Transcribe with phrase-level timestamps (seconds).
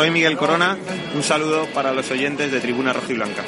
[0.00, 0.78] soy Miguel Corona.
[1.14, 3.44] Un saludo para los oyentes de Tribuna Roja y Blanca.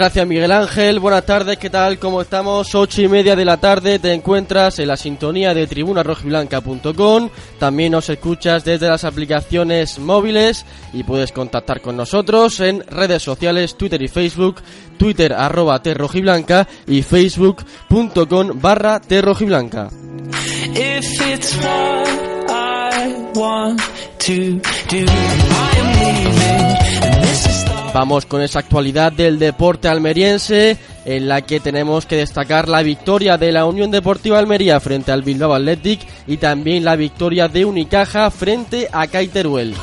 [0.00, 1.98] Gracias Miguel Ángel, buenas tardes, ¿qué tal?
[1.98, 2.74] ¿Cómo estamos?
[2.74, 7.28] Ocho y media de la tarde te encuentras en la sintonía de tribunarrojiblanca.com
[7.58, 10.64] También nos escuchas desde las aplicaciones móviles
[10.94, 14.62] y puedes contactar con nosotros en redes sociales, Twitter y Facebook,
[14.96, 19.90] Twitter arroba terrojiblanca y facebook.com barra terrojiblanca.
[27.92, 33.36] Vamos con esa actualidad del deporte almeriense en la que tenemos que destacar la victoria
[33.36, 38.30] de la Unión Deportiva Almería frente al Bilbao Athletic y también la victoria de Unicaja
[38.30, 39.74] frente a Caiteruel.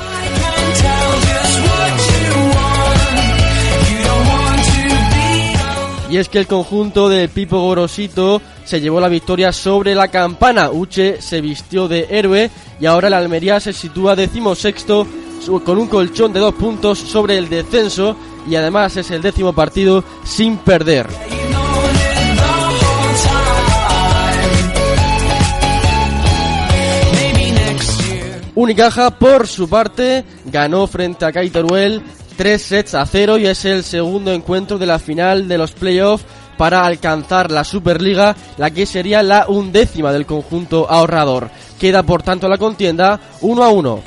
[6.10, 10.70] Y es que el conjunto de Pipo Gorosito se llevó la victoria sobre la campana.
[10.70, 15.06] Uche se vistió de héroe y ahora la Almería se sitúa decimosexto
[15.64, 18.16] con un colchón de dos puntos sobre el descenso
[18.48, 21.06] y además es el décimo partido sin perder.
[28.54, 32.02] Unicaja, por su parte, ganó frente a Caiteruel
[32.36, 36.24] tres sets a cero y es el segundo encuentro de la final de los playoffs
[36.56, 41.50] para alcanzar la Superliga, la que sería la undécima del conjunto ahorrador.
[41.78, 44.02] Queda por tanto la contienda 1 a 1.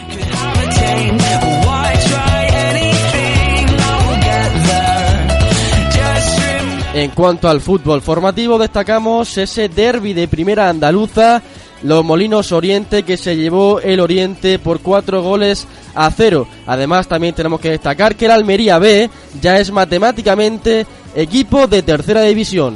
[6.94, 11.42] En cuanto al fútbol formativo, destacamos ese derby de primera andaluza,
[11.84, 16.48] los Molinos Oriente, que se llevó el Oriente por cuatro goles a cero.
[16.68, 19.10] Además, también tenemos que destacar que el Almería B
[19.42, 22.76] ya es matemáticamente equipo de tercera división.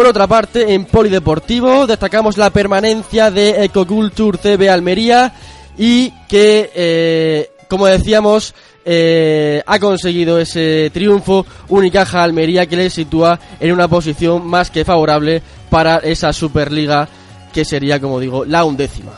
[0.00, 5.30] Por otra parte, en Polideportivo destacamos la permanencia de Ecoculture CB Almería
[5.76, 8.54] y que, eh, como decíamos,
[8.86, 14.86] eh, ha conseguido ese triunfo Unicaja Almería que le sitúa en una posición más que
[14.86, 17.06] favorable para esa Superliga
[17.52, 19.12] que sería, como digo, la undécima.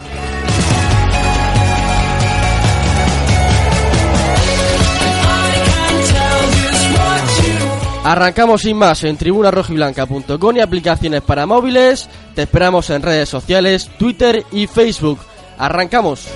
[8.04, 12.08] Arrancamos sin más en tribunarrojiblanca.com y aplicaciones para móviles.
[12.34, 15.20] Te esperamos en redes sociales, Twitter y Facebook.
[15.56, 16.26] Arrancamos.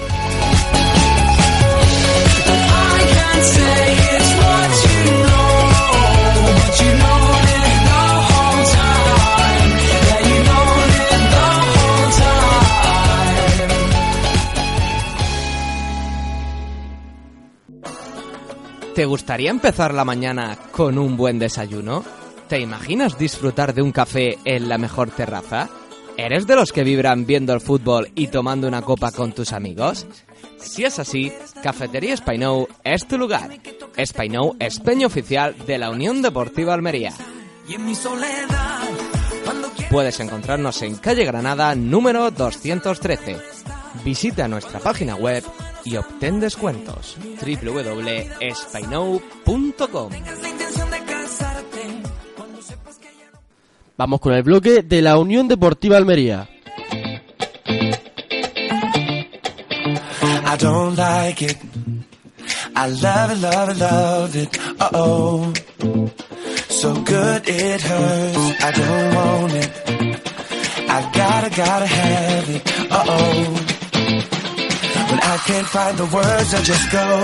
[18.96, 22.02] ¿Te gustaría empezar la mañana con un buen desayuno?
[22.48, 25.68] ¿Te imaginas disfrutar de un café en la mejor terraza?
[26.16, 30.06] ¿Eres de los que vibran viendo el fútbol y tomando una copa con tus amigos?
[30.56, 31.30] Si es así,
[31.62, 33.50] Cafetería Spainou es tu lugar.
[34.02, 37.12] Spainou es peño oficial de la Unión Deportiva Almería.
[39.90, 43.36] Puedes encontrarnos en calle Granada número 213.
[44.02, 45.44] Visita nuestra página web
[45.86, 47.16] y obtén descuentos.
[47.40, 50.10] www.spainou.com
[53.96, 56.50] Vamos con el bloque de la Unión Deportiva Almería.
[60.48, 61.56] I don't like it.
[62.74, 64.58] I love it, love it, love it.
[64.78, 65.52] Uh oh.
[66.68, 68.62] So good it hurts.
[68.62, 69.70] I don't want it.
[70.88, 72.62] I gotta, gotta have it.
[72.90, 73.65] Uh oh.
[75.36, 77.22] I can't find the words, I just go.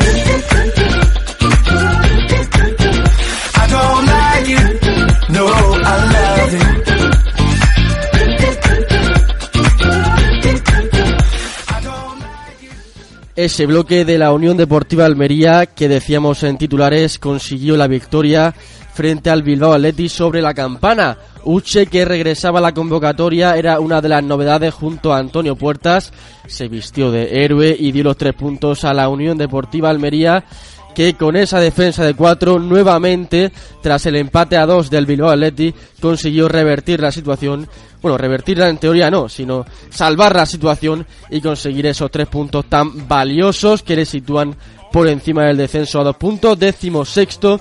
[13.35, 18.55] Ese bloque de la Unión Deportiva Almería que decíamos en titulares consiguió la victoria
[18.93, 21.17] frente al Bilbao Athletic sobre la campana.
[21.45, 26.13] Uche que regresaba a la convocatoria era una de las novedades junto a Antonio Puertas.
[26.47, 30.45] Se vistió de héroe y dio los tres puntos a la Unión Deportiva Almería
[30.95, 33.51] que con esa defensa de cuatro nuevamente
[33.81, 37.67] tras el empate a dos del Bilbao Athletic consiguió revertir la situación
[38.03, 43.07] bueno, revertirla en teoría no, sino salvar la situación y conseguir esos tres puntos tan
[43.09, 44.57] valiosos que le sitúan
[44.93, 47.61] por encima del descenso a dos puntos, décimo sexto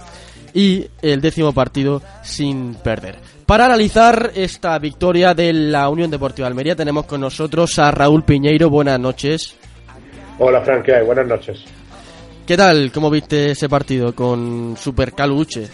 [0.54, 3.16] y el décimo partido sin perder.
[3.46, 8.70] Para analizar esta victoria de la Unión Deportiva Almería tenemos con nosotros a Raúl Piñeiro.
[8.70, 9.56] Buenas noches.
[10.40, 11.06] Hola Frank, ¿qué hay?
[11.06, 11.64] Buenas noches.
[12.46, 12.92] ¿Qué tal?
[12.92, 15.68] ¿Cómo viste ese partido con Super Caluche?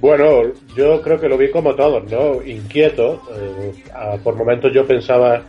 [0.00, 0.42] Bueno,
[0.76, 2.42] yo creo que lo vi como todos, ¿no?
[2.42, 3.22] Inquieto.
[3.34, 3.72] Eh,
[4.22, 5.42] por momentos yo pensaba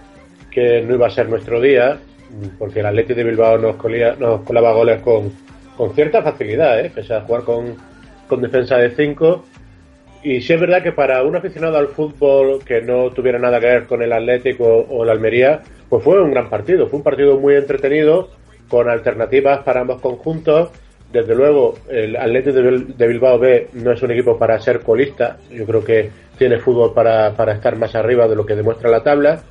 [0.51, 2.00] que no iba a ser nuestro día,
[2.57, 3.75] porque el Atlético de Bilbao nos,
[4.19, 5.31] nos colaba goles con,
[5.75, 6.92] con cierta facilidad, ¿eh?
[6.94, 7.75] pese a jugar con,
[8.28, 9.44] con defensa de 5.
[10.24, 13.68] Y sí es verdad que para un aficionado al fútbol que no tuviera nada que
[13.68, 16.88] ver con el Atlético o el Almería, pues fue un gran partido.
[16.88, 18.30] Fue un partido muy entretenido,
[18.68, 20.72] con alternativas para ambos conjuntos.
[21.12, 25.38] Desde luego, el Atlético de Bilbao B no es un equipo para ser colista.
[25.52, 29.04] Yo creo que tiene fútbol para, para estar más arriba de lo que demuestra la
[29.04, 29.42] tabla.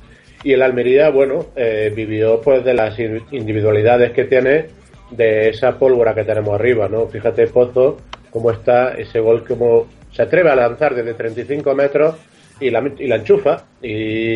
[0.43, 4.67] Y el Almería, bueno, eh, vivió pues de las individualidades que tiene
[5.11, 7.07] de esa pólvora que tenemos arriba, ¿no?
[7.07, 7.97] Fíjate, Pozo,
[8.29, 12.15] cómo está ese gol, como se atreve a lanzar desde 35 metros
[12.59, 13.65] y la, y la enchufa.
[13.81, 14.35] Y,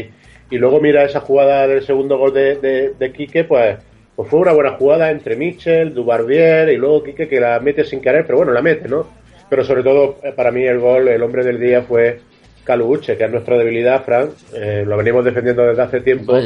[0.51, 3.77] y luego mira esa jugada del segundo gol de, de, de Quique, pues,
[4.15, 8.01] pues fue una buena jugada entre Michel, Dubarbier y luego Quique que la mete sin
[8.01, 9.07] querer, pero bueno, la mete, ¿no?
[9.49, 12.19] Pero sobre todo, eh, para mí el gol, el hombre del día fue
[12.63, 14.29] Caluche, que es nuestra debilidad, Fran.
[14.53, 16.37] Eh, lo venimos defendiendo desde hace tiempo.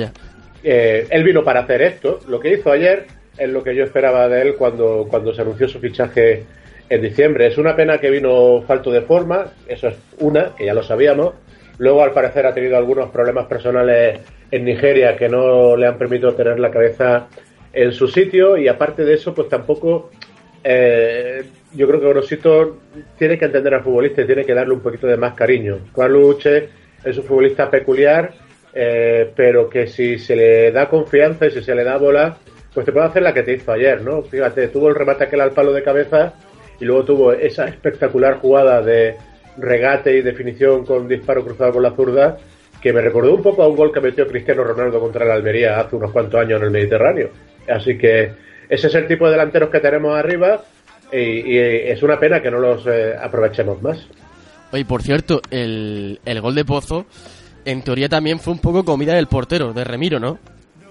[0.63, 2.19] Eh, él vino para hacer esto.
[2.27, 3.05] Lo que hizo ayer
[3.37, 6.43] es lo que yo esperaba de él cuando, cuando se anunció su fichaje
[6.89, 7.47] en diciembre.
[7.47, 11.33] Es una pena que vino falto de forma, eso es una, que ya lo sabíamos.
[11.77, 14.19] Luego, al parecer, ha tenido algunos problemas personales
[14.51, 17.27] en Nigeria que no le han permitido tener la cabeza
[17.73, 20.09] en su sitio y aparte de eso, pues tampoco
[20.63, 21.43] eh,
[21.73, 22.77] yo creo que Grosito
[23.17, 25.79] tiene que entender al futbolista y tiene que darle un poquito de más cariño.
[25.95, 26.69] Uche
[27.03, 28.33] es un futbolista peculiar,
[28.73, 32.37] eh, pero que si se le da confianza y si se le da bola,
[32.73, 34.23] pues te puede hacer la que te hizo ayer, ¿no?
[34.23, 36.33] Fíjate, tuvo el remate aquel al palo de cabeza
[36.79, 39.15] y luego tuvo esa espectacular jugada de
[39.57, 42.37] regate y definición con disparo cruzado con la zurda
[42.81, 45.79] que me recordó un poco a un gol que metió Cristiano Ronaldo contra la Almería
[45.79, 47.29] hace unos cuantos años en el Mediterráneo.
[47.67, 48.31] Así que
[48.69, 50.61] ese es el tipo de delanteros que tenemos arriba
[51.11, 54.07] y, es una pena que no los eh, aprovechemos más.
[54.71, 57.05] Oye, por cierto, el, el gol de Pozo
[57.63, 60.37] en teoría también fue un poco comida del portero, de Remiro, ¿no?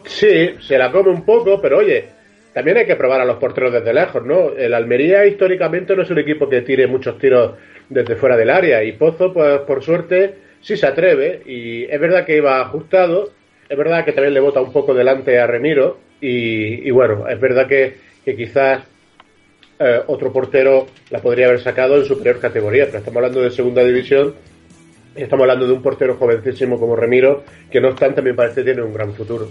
[0.05, 2.09] Sí, se la come un poco, pero oye,
[2.55, 4.51] también hay que probar a los porteros desde lejos, ¿no?
[4.57, 7.55] El Almería históricamente no es un equipo que tire muchos tiros
[7.89, 12.25] desde fuera del área y Pozo, pues por suerte, sí se atreve y es verdad
[12.25, 13.33] que iba ajustado,
[13.69, 17.67] es verdad que también le bota un poco delante a Remiro y, bueno, es verdad
[17.67, 18.83] que, quizás
[19.79, 23.85] eh, otro portero la podría haber sacado en superior categoría, pero estamos hablando de segunda
[23.85, 24.35] división
[25.15, 28.93] estamos hablando de un portero jovencísimo como Remiro, que no obstante me parece tiene un
[28.93, 29.49] gran futuro.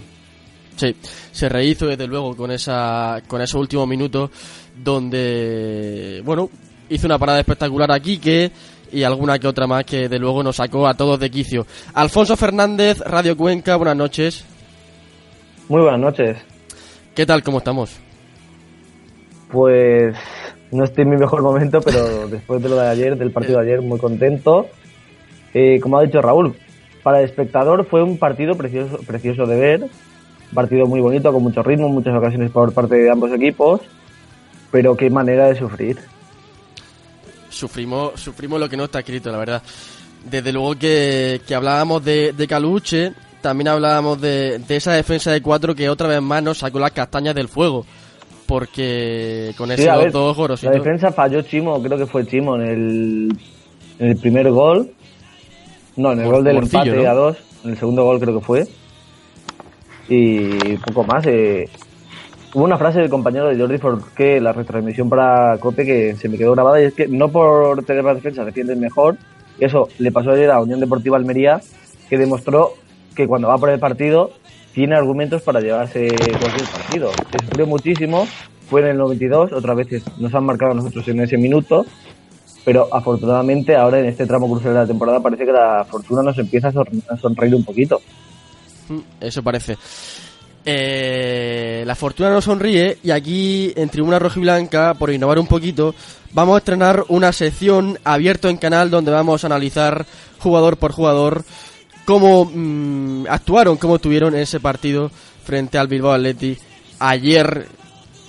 [0.76, 0.94] Sí,
[1.30, 4.30] se rehizo desde luego con esa con esos últimos minutos
[4.76, 6.50] donde bueno,
[6.88, 8.50] hizo una parada espectacular aquí que
[8.92, 11.66] y alguna que otra más que de luego nos sacó a todos de quicio.
[11.94, 14.44] Alfonso Fernández, Radio Cuenca, buenas noches.
[15.68, 16.36] Muy buenas noches.
[17.14, 17.42] ¿Qué tal?
[17.42, 17.98] ¿Cómo estamos?
[19.50, 20.16] Pues
[20.70, 23.66] no estoy en mi mejor momento, pero después de lo de ayer, del partido de
[23.66, 24.66] ayer, muy contento.
[25.54, 26.54] Eh, como ha dicho Raúl,
[27.02, 29.90] para el espectador fue un partido precioso, precioso de ver
[30.54, 33.80] partido muy bonito, con mucho ritmo, muchas ocasiones por parte de ambos equipos,
[34.70, 35.98] pero qué manera de sufrir.
[37.50, 39.62] Sufrimos, sufrimos lo que no está escrito, la verdad.
[40.30, 43.12] Desde luego que, hablábamos de, de, Caluche,
[43.42, 47.34] también hablábamos de, esa defensa de cuatro que otra vez más nos sacó las castañas
[47.34, 47.84] del fuego.
[48.46, 50.62] Porque con esos dos oros.
[50.62, 53.38] La defensa falló Chimo, creo que fue Chimo en el,
[53.98, 54.90] en el primer gol.
[55.96, 57.38] No, en el gol del empate a dos.
[57.64, 58.66] En el segundo gol creo que fue
[60.08, 61.26] y poco más.
[61.26, 61.68] Eh,
[62.54, 63.78] hubo una frase del compañero de Jordi
[64.14, 67.84] que la retransmisión para Cope que se me quedó grabada y es que no por
[67.84, 69.16] tener la defensa defienden mejor.
[69.58, 71.60] Eso le pasó ayer a Unión Deportiva Almería,
[72.08, 72.74] que demostró
[73.14, 74.32] que cuando va por el partido
[74.72, 77.10] tiene argumentos para llevarse cualquier partido.
[77.30, 78.26] Se sufrió muchísimo,
[78.68, 81.86] fue en el 92, otras veces nos han marcado a nosotros en ese minuto,
[82.64, 86.36] pero afortunadamente ahora en este tramo crucial de la temporada parece que la fortuna nos
[86.38, 86.72] empieza
[87.08, 88.00] a sonreír un poquito.
[88.88, 89.76] Mm, eso parece.
[90.66, 95.94] Eh, la fortuna no sonríe y aquí en Tribuna Rojiblanca, por innovar un poquito,
[96.32, 100.06] vamos a estrenar una sección abierto en canal donde vamos a analizar
[100.38, 101.44] jugador por jugador
[102.06, 105.10] cómo mm, actuaron, cómo tuvieron ese partido
[105.44, 106.58] frente al Bilbao Athletic
[106.98, 107.68] ayer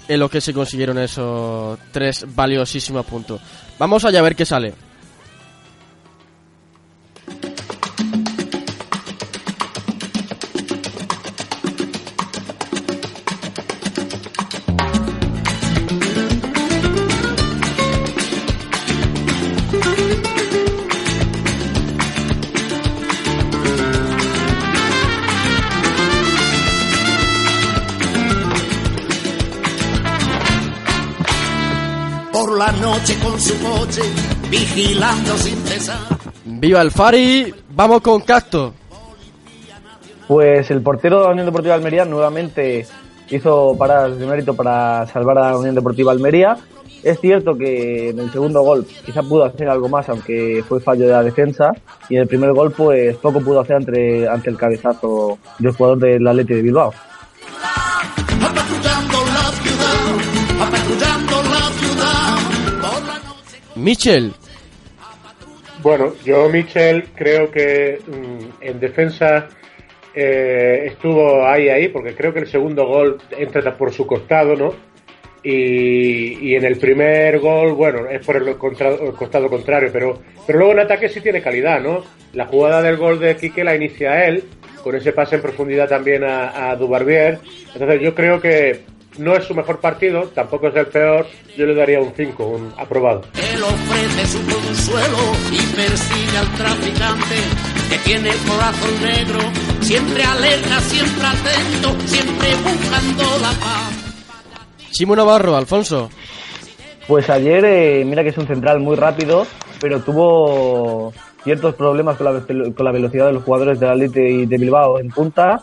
[0.08, 3.42] en lo que se consiguieron esos tres valiosísimos puntos.
[3.80, 4.74] Vamos allá a ver qué sale.
[33.06, 34.02] Noche con su coche,
[34.50, 36.00] vigilando sin cesar.
[36.44, 38.74] Viva el Fari, vamos con Cacto.
[40.28, 42.88] Pues el portero de la Unión Deportiva Almería nuevamente
[43.30, 46.58] hizo paradas de mérito para salvar a la Unión Deportiva Almería.
[47.04, 51.06] Es cierto que en el segundo gol quizá pudo hacer algo más, aunque fue fallo
[51.06, 51.74] de la defensa.
[52.10, 56.00] Y en el primer gol, pues poco pudo hacer ante, ante el cabezazo del jugador
[56.00, 56.92] del Atleti de Bilbao.
[63.76, 64.32] Michel,
[65.84, 69.50] Bueno, yo, Michel, creo que mm, en defensa
[70.14, 74.74] eh, estuvo ahí, ahí, porque creo que el segundo gol entra por su costado, ¿no?
[75.44, 80.74] Y, y en el primer gol, bueno, es por el, costado contrario, pero, pero luego
[80.74, 82.04] en ataque sí tiene calidad, ¿no?
[82.34, 84.44] La jugada del gol de Quique la inicia él,
[84.84, 87.40] con ese pase en profundidad también a, a Dubarbier.
[87.74, 91.26] Entonces yo creo que no es su mejor partido, tampoco es el peor,
[91.58, 93.22] yo le daría un 5, un aprobado.
[93.34, 95.18] Él ofrece su consuelo
[95.52, 97.36] y persigue al traficante
[97.90, 99.40] que tiene el corazón negro,
[99.82, 104.06] siempre alerta, siempre atento, siempre buscando la paz.
[104.92, 106.10] Chimo Navarro, Alfonso.
[107.08, 109.46] Pues ayer, eh, mira que es un central muy rápido,
[109.80, 112.42] pero tuvo ciertos problemas con la,
[112.74, 115.62] con la velocidad de los jugadores del Atleti y de Bilbao en punta,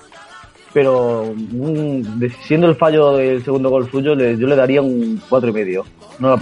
[0.73, 5.21] pero mm, de- siendo el fallo del segundo gol suyo, le- yo le daría un
[5.29, 5.85] cuatro y medio.
[6.19, 6.35] No la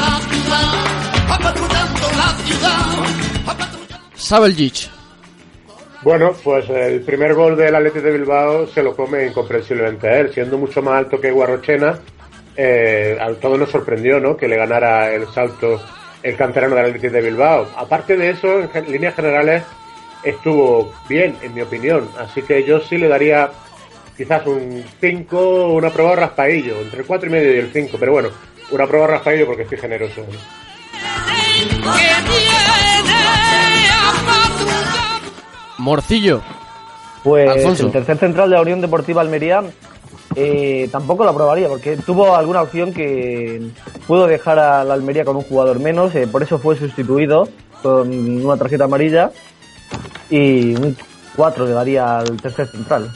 [0.00, 0.64] la ciudad,
[1.28, 2.06] apatrullando.
[4.14, 4.90] Sabeljic.
[6.02, 10.32] Bueno, pues el primer gol del Atleti de Bilbao se lo come incomprensiblemente a él,
[10.32, 11.98] siendo mucho más alto que Guarrochena.
[12.56, 14.36] Eh, a todos nos sorprendió, ¿no?
[14.36, 15.80] Que le ganara el salto
[16.22, 17.66] el canterano del Atleti de Bilbao.
[17.76, 19.62] Aparte de eso, en líneas generales
[20.26, 22.08] estuvo bien, en mi opinión.
[22.18, 23.50] Así que yo sí le daría
[24.16, 27.96] quizás un 5, un aprobado raspaillo, entre el 4 y medio y el 5.
[27.98, 28.28] Pero bueno,
[28.70, 30.26] un aprobado raspaillo porque estoy generoso.
[35.78, 36.42] Morcillo.
[37.22, 37.86] Pues Alfonso.
[37.86, 39.62] el tercer central de la Unión Deportiva Almería
[40.34, 43.70] eh, tampoco lo aprobaría, porque tuvo alguna opción que
[44.06, 47.48] pudo dejar a la Almería con un jugador menos, eh, por eso fue sustituido
[47.82, 48.12] con
[48.44, 49.30] una tarjeta amarilla
[50.30, 50.96] y un
[51.36, 53.10] 4 le daría al tercer central.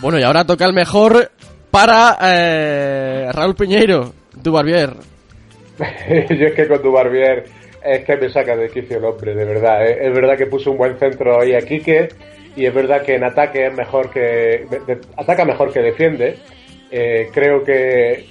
[0.00, 1.30] Bueno, y ahora toca el mejor
[1.70, 4.90] para eh, Raúl Piñeiro, Dubarbier.
[5.78, 7.44] Yo es que con Dubarbier
[7.82, 9.86] es que me saca de quicio el hombre, de verdad.
[9.86, 9.98] ¿eh?
[10.02, 12.08] Es verdad que puso un buen centro ahí a Quique
[12.54, 14.20] y es verdad que en ataque es mejor que
[14.70, 16.38] de- de- ataca mejor que defiende.
[16.90, 18.26] Eh, creo que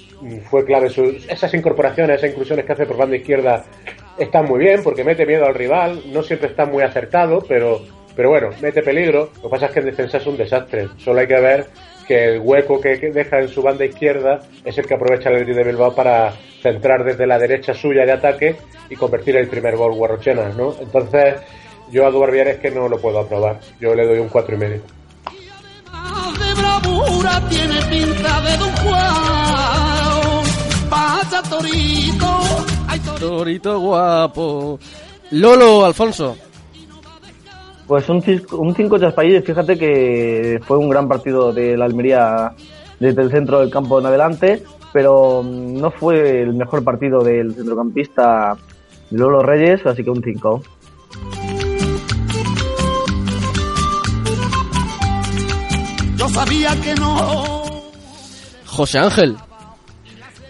[0.49, 3.65] fue clave sus, esas incorporaciones, esas inclusiones que hace por banda izquierda
[4.17, 7.81] están muy bien porque mete miedo al rival, no siempre está muy acertado, pero
[8.15, 9.31] pero bueno, mete peligro.
[9.37, 10.89] Lo que pasa es que en defensa es un desastre.
[10.97, 11.67] Solo hay que ver
[12.07, 15.55] que el hueco que, deja en su banda izquierda es el que aprovecha el Athletic
[15.55, 18.55] de Bilbao para centrar desde la derecha suya de ataque
[18.89, 20.75] y convertir el primer gol Guarrochena, ¿no?
[20.79, 21.35] Entonces,
[21.91, 23.59] yo a Dubarbier es que no lo puedo aprobar.
[23.79, 24.81] Yo le doy un cuatro y medio.
[27.49, 28.53] tiene pinta de.
[30.89, 32.27] Pasa Torito,
[32.87, 33.27] ay Torito.
[33.27, 34.79] Torito guapo.
[35.31, 36.35] Lolo, Alfonso.
[37.87, 42.53] Pues un 5 un cinco Chaspayilles, fíjate que fue un gran partido de la Almería
[42.99, 44.63] desde el centro del campo en adelante,
[44.93, 48.55] pero mm, no fue el mejor partido del centrocampista
[49.11, 50.63] Lolo Reyes, así que un 5.
[56.15, 57.53] Yo sabía que no.
[58.65, 59.35] José Ángel.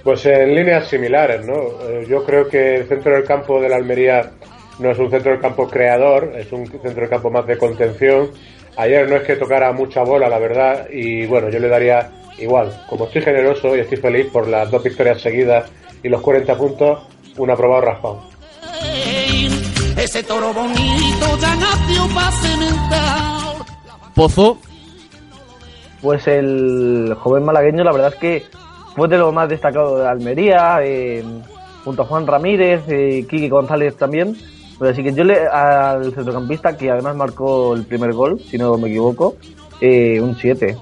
[0.04, 1.54] Pues en líneas similares, ¿no?
[1.88, 4.32] Eh, Yo creo que el centro del campo de la Almería
[4.80, 8.32] no es un centro del campo creador, es un centro del campo más de contención.
[8.76, 12.84] Ayer no es que tocara mucha bola, la verdad, y bueno, yo le daría igual.
[12.90, 17.00] Como estoy generoso y estoy feliz por las dos victorias seguidas y los 40 puntos,
[17.38, 18.24] un aprobado raspado.
[19.98, 23.66] Ese toro bonito ya nació para cementar.
[24.16, 24.58] Pozo.
[26.02, 28.44] Pues el joven malagueño, la verdad es que
[28.96, 31.24] fue de lo más destacado de Almería, eh,
[31.84, 34.36] junto a Juan Ramírez, eh, Kiki González también.
[34.78, 38.78] Pero así que yo le al centrocampista, que además marcó el primer gol, si no
[38.78, 39.36] me equivoco,
[39.82, 40.76] eh, un 7.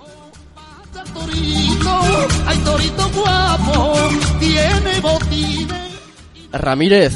[1.13, 1.99] Torito,
[2.45, 3.93] ay torito guapo,
[4.39, 6.51] tiene botines.
[6.51, 7.13] Ramírez.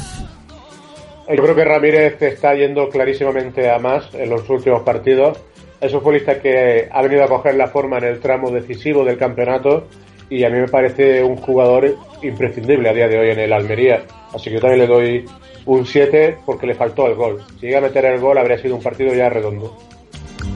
[1.28, 5.38] Yo creo que Ramírez está yendo clarísimamente a más en los últimos partidos.
[5.80, 9.18] Es un futbolista que ha venido a coger la forma en el tramo decisivo del
[9.18, 9.88] campeonato
[10.28, 14.02] y a mí me parece un jugador imprescindible a día de hoy en el Almería.
[14.34, 15.24] Así que yo también le doy
[15.66, 17.42] un 7 porque le faltó el gol.
[17.60, 19.76] Si llega a meter el gol habría sido un partido ya redondo.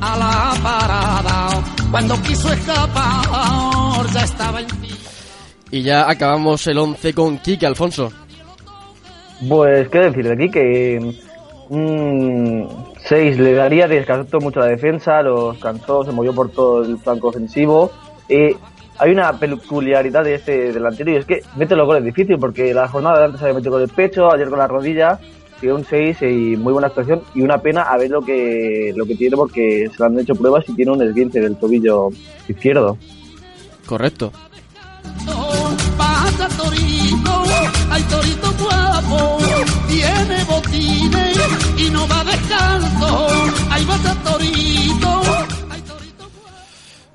[0.00, 1.62] a la parada.
[1.90, 4.66] Cuando quiso escapar, ya estaba en
[5.70, 8.12] Y ya acabamos el 11 con Kike Alfonso.
[9.48, 10.50] Pues, ¿qué decir de aquí?
[10.50, 11.14] Que
[11.70, 12.68] un
[13.08, 17.28] 6 le daría, descansó mucho la defensa, los cansó, se movió por todo el flanco
[17.28, 17.90] ofensivo.
[18.28, 18.54] Eh,
[19.00, 22.86] hay una peculiaridad de este delantero y es que mete los goles difícil porque la
[22.86, 25.18] jornada de antes había metido con el pecho, ayer con la rodilla,
[25.62, 29.06] y un 6 y muy buena actuación y una pena a ver lo que, lo
[29.06, 32.10] que tiene porque se le han hecho pruebas y tiene un esguince del tobillo
[32.46, 32.98] izquierdo.
[33.86, 34.32] Correcto.
[35.96, 37.42] Pasa torito,
[37.90, 39.38] hay torito guapo,
[39.88, 41.38] tiene botines
[41.78, 43.28] y no va descalzo.
[43.86, 45.29] Pasa torito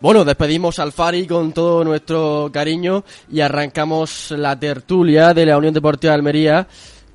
[0.05, 5.73] Bueno, despedimos al Fari con todo nuestro cariño y arrancamos la tertulia de la Unión
[5.73, 6.67] Deportiva de Almería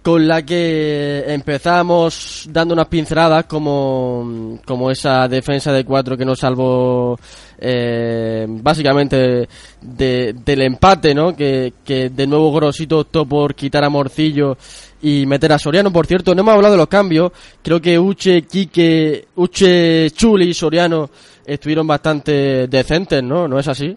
[0.03, 6.41] con la que empezamos dando unas pinceladas como, como esa defensa de cuatro que nos
[6.41, 7.17] salvó
[7.61, 9.49] eh, básicamente
[9.83, 11.37] de- del empate, ¿no?
[11.37, 14.57] Que, de nuevo Grosito optó por quitar a Morcillo
[15.01, 15.93] y meter a Soriano.
[15.93, 17.31] Por cierto, no hemos hablado de los cambios.
[17.63, 21.09] Creo que Uche, Quique, Uche, Chuli y Soriano
[21.55, 23.49] estuvieron bastante decentes, ¿no?
[23.49, 23.97] ¿No es así?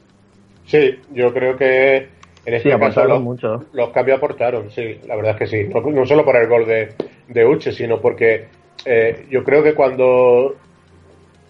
[0.65, 2.07] Sí, yo creo que
[2.45, 3.65] en este Sí, caso los, mucho.
[3.73, 5.69] los cambios aportaron, sí, la verdad es que sí.
[5.73, 6.89] No, no solo por el gol de,
[7.27, 8.45] de Uche, sino porque
[8.85, 10.55] eh, yo creo que cuando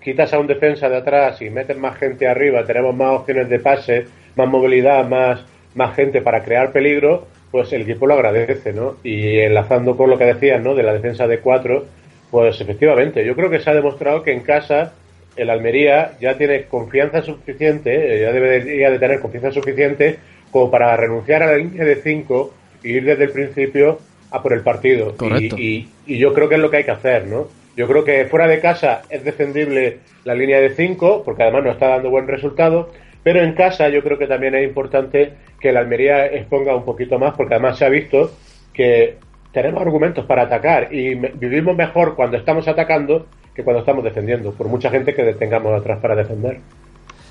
[0.02, 3.60] quitas a un defensa de atrás y metes más gente arriba, tenemos más opciones de
[3.60, 4.06] pase,
[4.36, 5.44] más movilidad, más,
[5.76, 8.98] más gente para crear peligro, pues el equipo lo agradece, ¿no?
[9.04, 10.76] Y enlazando con lo que decías, ¿no?
[10.76, 11.86] De la defensa de cuatro,
[12.32, 14.94] pues efectivamente, yo creo que se ha demostrado que en casa
[15.36, 20.18] el Almería ya tiene confianza suficiente, eh, ya debería de tener confianza suficiente
[20.52, 24.00] como para renunciar a la línea de 5 y ir desde el principio
[24.32, 25.16] a por el partido.
[25.18, 25.56] Correcto.
[25.58, 27.48] Y, y- y yo creo que es lo que hay que hacer, ¿no?
[27.76, 31.72] Yo creo que fuera de casa es defendible la línea de 5, porque además no
[31.72, 32.92] está dando buen resultado,
[33.24, 37.18] pero en casa yo creo que también es importante que el Almería exponga un poquito
[37.18, 38.32] más, porque además se ha visto
[38.74, 39.16] que
[39.54, 44.68] tenemos argumentos para atacar y vivimos mejor cuando estamos atacando que cuando estamos defendiendo, por
[44.68, 46.60] mucha gente que tengamos atrás para defender.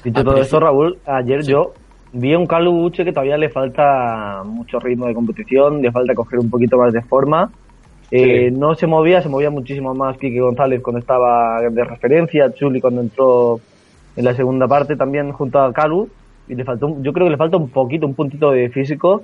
[0.04, 1.72] Dicho todo principio- esto, Raúl, ayer yo
[2.12, 6.14] vi a un Carlos Uche que todavía le falta mucho ritmo de competición, le falta
[6.14, 7.50] coger un poquito más de forma.
[8.10, 8.56] Eh, Sí.
[8.56, 13.00] No se movía, se movía muchísimo más Quique González cuando estaba de referencia, Chuli cuando
[13.00, 13.58] entró
[14.16, 16.08] en la segunda parte también junto a Calu.
[16.48, 19.22] Y le faltó, un- yo creo que le falta un poquito, un puntito de físico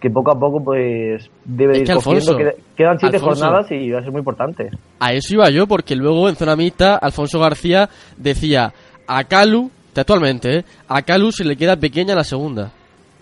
[0.00, 1.92] que poco a poco pues debe Es ir que.
[1.92, 3.44] Alfonso, Queda- Quedan siete Alfonso.
[3.44, 4.70] jornadas y va a ser muy importante.
[4.98, 8.72] A eso iba yo, porque luego en zona mixta, Alfonso García decía
[9.06, 10.64] a Calu, textualmente, ¿eh?
[10.88, 12.72] a Calu se le queda pequeña la segunda.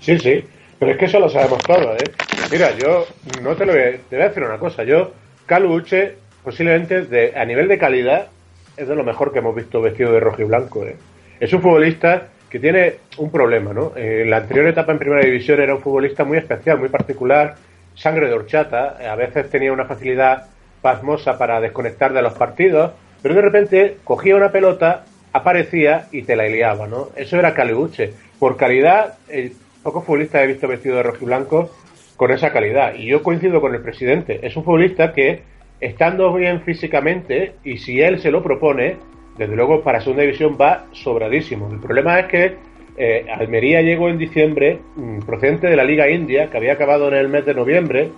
[0.01, 0.45] Sí, sí,
[0.79, 2.13] pero es que eso lo sabemos todos, ¿eh?
[2.53, 3.05] Mira, yo
[3.43, 5.11] no te lo voy a, te voy a decir una cosa, yo,
[5.47, 6.15] Calu Uche,
[6.45, 8.29] posiblemente de, a nivel de calidad,
[8.77, 10.97] es de lo mejor que hemos visto vestido de rojo y blanco, ¿eh?
[11.41, 13.93] Es un futbolista que tiene un problema, ¿no?
[13.97, 17.57] Eh, En la anterior etapa en Primera División era un futbolista muy especial, muy particular,
[17.95, 20.47] sangre de horchata, a veces tenía una facilidad
[20.81, 26.37] pasmosa para desconectar de los partidos, pero de repente cogía una pelota, aparecía y te
[26.37, 27.09] la liaba, ¿no?
[27.17, 28.13] Eso era Calibuche.
[28.39, 31.71] Por calidad, eh, pocos futbolistas he visto vestido de rojo y blanco
[32.17, 32.95] con esa calidad.
[32.95, 34.41] Y yo coincido con el presidente.
[34.43, 35.43] Es un futbolista que,
[35.81, 38.97] estando bien físicamente, y si él se lo propone,
[39.39, 41.71] desde luego para segunda división va sobradísimo.
[41.71, 42.57] El problema es que
[42.97, 47.15] eh, Almería llegó en diciembre, mm, procedente de la Liga India, que había acabado en
[47.15, 48.09] el mes de noviembre,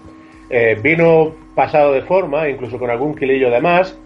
[0.49, 3.97] eh, vino pasado de forma, incluso con algún kilillo de más.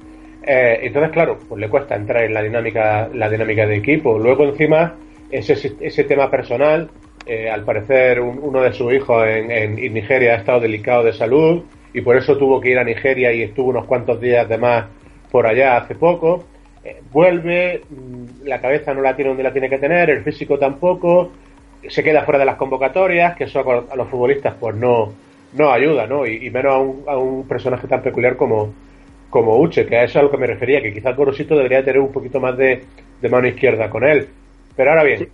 [0.44, 4.18] Eh, entonces, claro, pues le cuesta entrar en la dinámica, la dinámica de equipo.
[4.18, 4.96] Luego, encima,
[5.30, 6.90] ese, tema personal,
[7.50, 11.62] al parecer un- uno de sus hijos en- en Nigeria ha estado delicado de salud
[11.94, 14.84] y por eso tuvo que ir a Nigeria y estuvo unos cuantos días de más
[15.30, 16.44] por allá hace poco.
[16.84, 20.58] Eh, vuelve, mm, la cabeza no la tiene donde la tiene que tener, el físico
[20.58, 21.32] tampoco,
[21.88, 25.12] se queda fuera de las convocatorias, que eso a, los futbolistas pues no,
[25.54, 26.26] no ayuda, ¿no?
[26.26, 28.74] Y, y menos a un, a un personaje tan peculiar como,
[29.30, 31.84] como Uche, que a eso es a lo que me refería, que quizás Gorosito debería
[31.84, 32.84] tener un poquito más de,
[33.20, 34.28] de mano izquierda con él.
[34.76, 35.28] Pero ahora bien,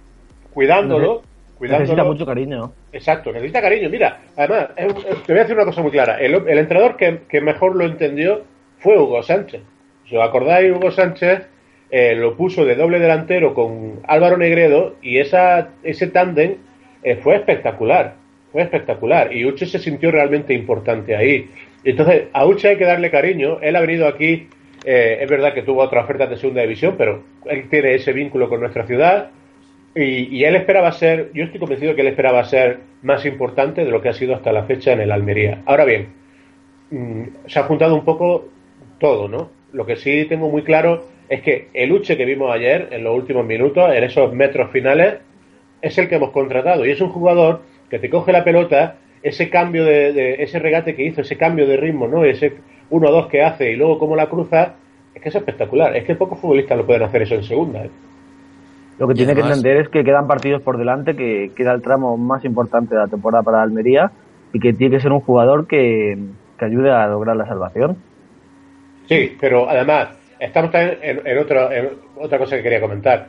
[0.53, 1.23] cuidándolo,
[1.59, 1.83] cuidándolo.
[1.83, 2.73] Necesita mucho cariño.
[2.93, 3.91] Exacto, necesita cariño.
[3.91, 6.19] Mira, además, te voy a decir una cosa muy clara.
[6.19, 8.43] El, el entrenador que, que mejor lo entendió
[8.79, 9.63] fue Hugo Sánchez.
[10.11, 11.47] Si os acordáis, Hugo Sánchez
[11.89, 16.57] eh, lo puso de doble delantero con Álvaro Negredo y ese tándem
[17.05, 18.17] eh, fue espectacular.
[18.51, 19.33] Fue espectacular.
[19.33, 21.49] Y Uche se sintió realmente importante ahí.
[21.85, 23.61] Entonces, a Uche hay que darle cariño.
[23.63, 24.49] Él ha venido aquí.
[24.85, 28.49] eh, es verdad que tuvo otras ofertas de segunda división, pero él tiene ese vínculo
[28.49, 29.31] con nuestra ciudad.
[29.95, 33.91] Y, y él esperaba ser, yo estoy convencido que él esperaba ser más importante de
[33.93, 35.63] lo que ha sido hasta la fecha en el Almería.
[35.67, 36.09] Ahora bien,
[36.91, 38.49] mm, se ha juntado un poco
[38.99, 39.60] todo, ¿no?
[39.73, 43.17] Lo que sí tengo muy claro es que el Uche que vimos ayer, en los
[43.17, 45.15] últimos minutos, en esos metros finales,
[45.81, 46.85] es el que hemos contratado.
[46.85, 50.95] Y es un jugador que te coge la pelota, ese cambio de, de- ese regate
[50.95, 52.25] que hizo, ese cambio de ritmo, ¿no?
[52.25, 52.55] Ese
[52.91, 54.75] 1-2 que hace y luego cómo la cruza,
[55.15, 55.97] es que es espectacular.
[55.97, 57.85] Es que pocos futbolistas lo pueden hacer eso en segunda.
[57.85, 57.91] ¿eh?
[58.99, 61.81] Lo que Y tiene que entender es que quedan partidos por delante, que queda el
[61.83, 64.11] tramo más importante de la temporada para Almería
[64.53, 66.19] y que tiene que ser un jugador que,
[66.59, 67.97] que ayude a lograr la salvación.
[69.11, 71.39] Sí, pero además, estamos también en, en
[72.17, 73.27] otra cosa que quería comentar.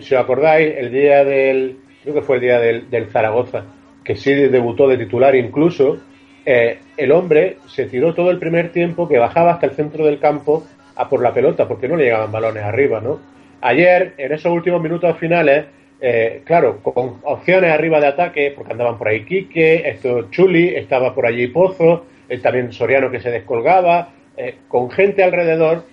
[0.00, 3.62] Si os acordáis, el día del, creo que fue el día del, del Zaragoza,
[4.02, 5.98] que sí debutó de titular incluso,
[6.46, 10.18] eh, el hombre se tiró todo el primer tiempo que bajaba hasta el centro del
[10.18, 13.20] campo a por la pelota, porque no le llegaban balones arriba, ¿no?
[13.60, 15.66] Ayer, en esos últimos minutos finales,
[16.00, 21.14] eh, claro, con opciones arriba de ataque, porque andaban por ahí Quique, esto Chuli, estaba
[21.14, 24.08] por allí Pozo, eh, también Soriano que se descolgaba,
[24.38, 25.84] eh, con gente alrededor,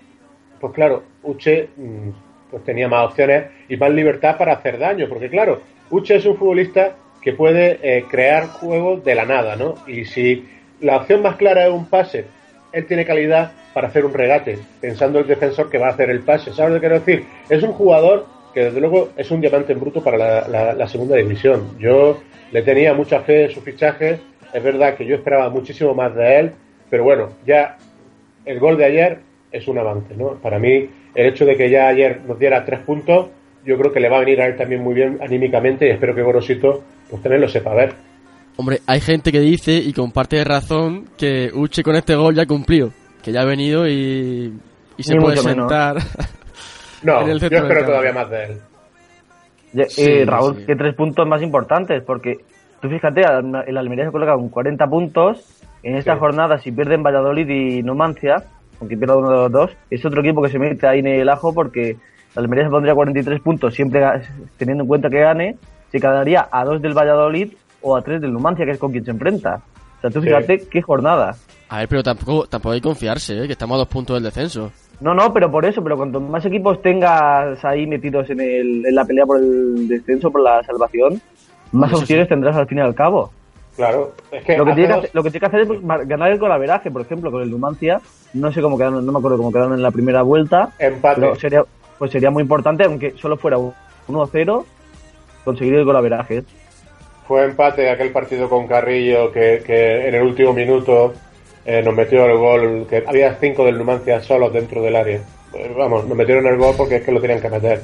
[0.59, 2.09] pues claro, Uche mm,
[2.51, 6.37] pues tenía más opciones y más libertad para hacer daño, porque claro, Uche es un
[6.37, 9.75] futbolista que puede eh, crear juego de la nada, ¿no?
[9.87, 10.47] Y si
[10.81, 12.25] la opción más clara es un pase,
[12.71, 16.21] él tiene calidad para hacer un regate, pensando el defensor que va a hacer el
[16.21, 17.25] pase, ¿sabes lo que quiero decir?
[17.49, 21.17] Es un jugador que desde luego es un diamante en bruto para la- la segunda
[21.17, 21.77] división.
[21.79, 24.19] Yo le tenía mucha fe en su fichaje,
[24.53, 26.51] es verdad que yo esperaba muchísimo más de él,
[26.89, 27.77] pero bueno, ya
[28.45, 29.19] el gol de ayer
[29.51, 30.33] es un avance, ¿no?
[30.41, 33.27] Para mí, el hecho de que ya ayer nos diera tres puntos,
[33.65, 36.13] yo creo que le va a venir a él también muy bien anímicamente y espero
[36.13, 37.93] que Gorosito pues también lo sepa ver.
[38.57, 42.35] Hombre, hay gente que dice, y con parte de razón, que Uche con este gol
[42.35, 42.89] ya ha cumplido.
[43.21, 44.53] Que ya ha venido y,
[44.97, 45.69] y se Ni puede mucho menos.
[45.69, 45.97] sentar.
[47.03, 48.57] No, En el yo espero todavía más de él.
[49.73, 50.65] Ya- Sí, eh, Raúl, sí.
[50.65, 52.37] que tres puntos más importantes, porque
[52.81, 53.21] tú fíjate,
[53.67, 55.54] el Almería se coloca con 40 puntos.
[55.85, 56.19] En esta Sí.
[56.19, 58.37] jornada, si pierden Valladolid y Numancia,
[58.81, 61.29] aunque pierda uno de los dos, es otro equipo que se mete ahí en el
[61.29, 61.97] ajo porque el
[62.35, 64.01] Almería se pondría 43 puntos, siempre
[64.57, 65.55] teniendo en cuenta que gane,
[65.91, 69.05] se quedaría a dos del Valladolid o a tres del Numancia, que es con quien
[69.05, 69.61] se enfrenta.
[69.97, 70.27] O sea, tú Sí.
[70.27, 71.35] fíjate qué jornada.
[71.69, 73.45] A ver, pero tampoco, tampoco hay que confiarse, ¿eh?
[73.45, 74.71] que estamos a dos puntos del descenso.
[75.01, 78.95] No, no, pero por eso, pero cuanto más equipos tengas ahí metidos en, el, en
[78.95, 81.21] la pelea por el descenso, por la salvación,
[81.71, 81.95] más sí.
[81.97, 83.31] opciones tendrás al fin y al cabo.
[83.75, 86.07] Claro, es que Lo que, tiene que hacer, lo que tiene que hacer es pues,
[86.07, 87.99] ganar el golaveraje, por ejemplo, con el Numancia.
[88.33, 90.69] No sé cómo quedaron, no me acuerdo cómo quedaron en la primera vuelta.
[90.79, 91.19] Empate.
[91.19, 91.63] Pero sería,
[91.97, 93.73] pues sería muy importante, aunque solo fuera un
[94.07, 94.65] 1-0,
[95.43, 96.43] conseguir el golaveraje.
[97.27, 101.13] Fue empate aquel partido con Carrillo que, que en el último minuto
[101.65, 105.19] eh, nos metió el gol, que había cinco del Numancia solos dentro del área.
[105.53, 107.81] Eh, vamos, nos metieron el gol porque es que lo tenían que meter.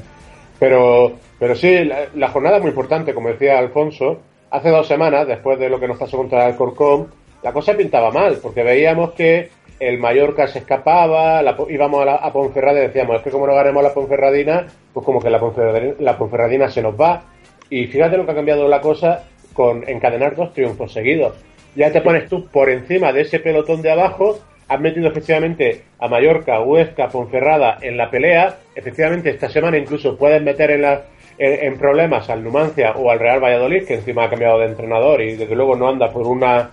[0.60, 4.20] Pero, pero sí, la, la jornada es muy importante, como decía Alfonso.
[4.52, 7.08] Hace dos semanas, después de lo que nos pasó contra el Corcón,
[7.42, 12.88] la cosa pintaba mal, porque veíamos que el Mallorca se escapaba, íbamos a Ponferrada y
[12.88, 16.70] decíamos, es que como no ganemos la Ponferradina, pues como que la Ponferradina, la Ponferradina
[16.70, 17.24] se nos va.
[17.70, 21.34] Y fíjate lo que ha cambiado la cosa con encadenar dos triunfos seguidos.
[21.76, 24.38] Ya te pones tú por encima de ese pelotón de abajo,
[24.68, 28.58] has metido efectivamente a Mallorca, Huesca, Ponferrada en la pelea.
[28.76, 31.02] Efectivamente, esta semana incluso puedes meter en, la-
[31.46, 35.22] en, en problemas al Numancia o al Real Valladolid, que encima ha cambiado de entrenador
[35.22, 36.70] y desde luego no anda por una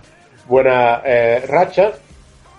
[0.47, 1.91] buena eh, racha.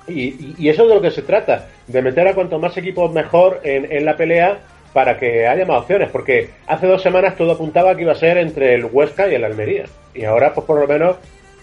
[0.09, 2.77] Y, y- y eso es de lo que se trata, de meter a cuanto más
[2.77, 4.59] equipos mejor en, en la pelea
[4.93, 8.39] para que haya más opciones, porque hace dos semanas todo apuntaba que iba a ser
[8.39, 11.15] entre el Huesca y el Almería, y ahora pues por lo menos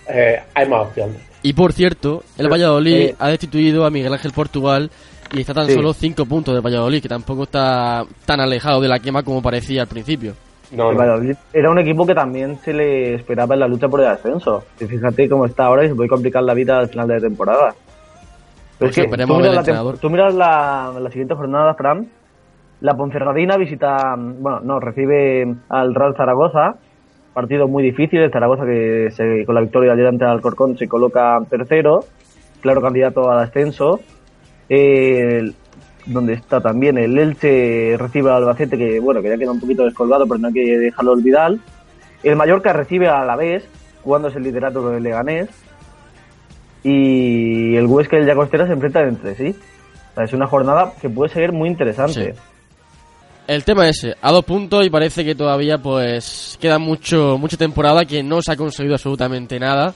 [0.08, 1.18] eh, hay más opciones.
[1.44, 4.90] Y por cierto, el Valladolid eh, ha destituido a Miguel Ángel Portugal
[5.34, 5.74] y está tan Sí.
[5.74, 9.82] solo 5 puntos de Valladolid, que tampoco está tan alejado de la quema como parecía
[9.84, 10.34] al principio.
[10.72, 10.98] No, no.
[10.98, 14.64] Valladolid era un equipo que también se le esperaba en la lucha por el ascenso.
[14.80, 17.70] Y fíjate cómo está ahora y se puede complicar la vida al final de temporada.
[17.70, 21.74] Pero Pues es que esperemos tú miras, el la, tú miras la, la siguiente jornada,
[21.74, 22.08] Fran.
[22.82, 26.76] La Ponferradina visita, bueno, no, recibe al Real Zaragoza.
[27.34, 28.20] Partido muy difícil.
[28.20, 32.02] El Zaragoza que se- con la victoria ayer ante el Alcorcón se coloca tercero.
[32.62, 34.00] Claro candidato al ascenso.
[34.70, 35.56] El-
[36.06, 39.84] donde está también el Elche recibe al Albacete que bueno que ya queda un poquito
[39.84, 41.54] descolgado pero no hay que dejarlo olvidar.
[42.24, 43.66] El Mallorca recibe a la vez
[44.04, 45.50] jugándose el liderato con el Leganés.
[46.84, 49.56] Y el Huesca y el Llagostera se enfrentan entre sí.
[50.16, 52.34] Es una jornada que puede ser muy interesante.
[53.46, 58.06] El tema es a dos puntos y parece que todavía pues queda mucho mucha temporada
[58.06, 59.94] que no se ha conseguido absolutamente nada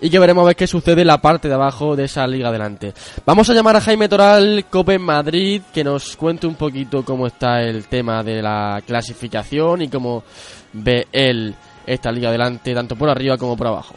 [0.00, 2.48] y que veremos a ver qué sucede en la parte de abajo de esa liga
[2.48, 2.92] adelante.
[3.24, 7.62] Vamos a llamar a Jaime Toral, Cope Madrid, que nos cuente un poquito cómo está
[7.62, 10.24] el tema de la clasificación y cómo
[10.72, 11.54] ve él
[11.86, 13.94] esta liga adelante, tanto por arriba como por abajo.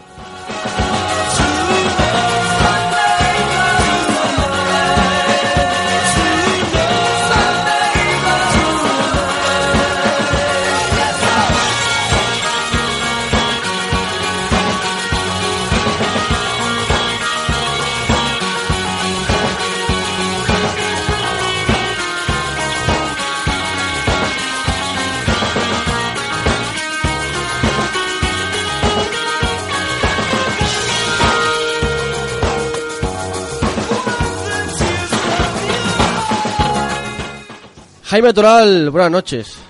[38.10, 39.64] Jaime Toral, buenas noches.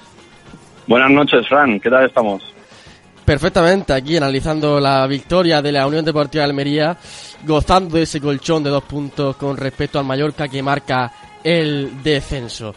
[0.88, 1.78] Buenas noches, Fran.
[1.78, 2.42] ¿Qué tal estamos?
[3.26, 6.96] Perfectamente, aquí analizando la victoria de la Unión Deportiva de Almería,
[7.46, 11.12] gozando de ese colchón de dos puntos con respecto al Mallorca que marca
[11.44, 12.74] el descenso.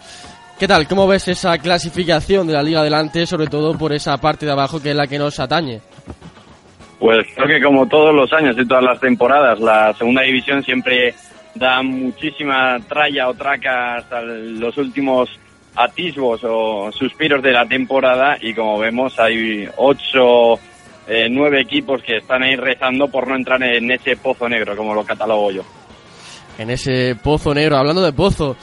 [0.58, 0.88] ¿Qué tal?
[0.88, 4.82] ¿Cómo ves esa clasificación de la Liga Adelante, sobre todo por esa parte de abajo
[4.82, 5.80] que es la que nos atañe?
[6.98, 11.14] Pues creo que como todos los años y todas las temporadas, la segunda división siempre
[11.54, 15.30] da muchísima tralla o traca hasta los últimos
[15.76, 20.54] atisbos o suspiros de la temporada y como vemos hay ocho,
[21.06, 24.94] eh, nueve equipos que están ahí rezando por no entrar en ese pozo negro, como
[24.94, 25.62] lo catalogo yo.
[26.58, 28.56] En ese pozo negro, hablando de pozo,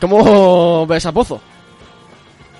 [0.00, 1.40] ¿cómo ves a Pozo?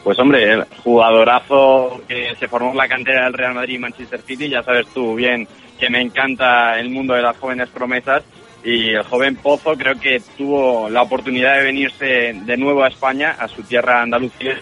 [0.02, 4.20] Pues hombre, el jugadorazo que se formó en la cantera del Real Madrid y Manchester
[4.20, 5.48] City, ya sabes tú bien
[5.80, 8.22] que me encanta el mundo de las jóvenes promesas
[8.64, 13.36] y el joven Pozo creo que tuvo la oportunidad de venirse de nuevo a España,
[13.38, 14.58] a su tierra Andalucía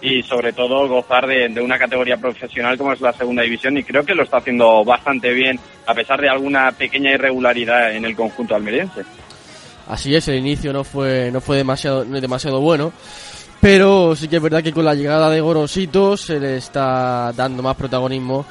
[0.00, 3.82] y sobre todo gozar de, de, una categoría profesional como es la segunda división y
[3.82, 8.16] creo que lo está haciendo bastante bien a pesar de alguna pequeña irregularidad en el
[8.16, 9.02] conjunto almeriense.
[9.88, 12.92] Así es, el inicio no fue no fue demasiado demasiado bueno,
[13.60, 17.62] pero sí que es verdad que con la llegada de Gorosito se le está dando
[17.62, 18.46] más protagonismo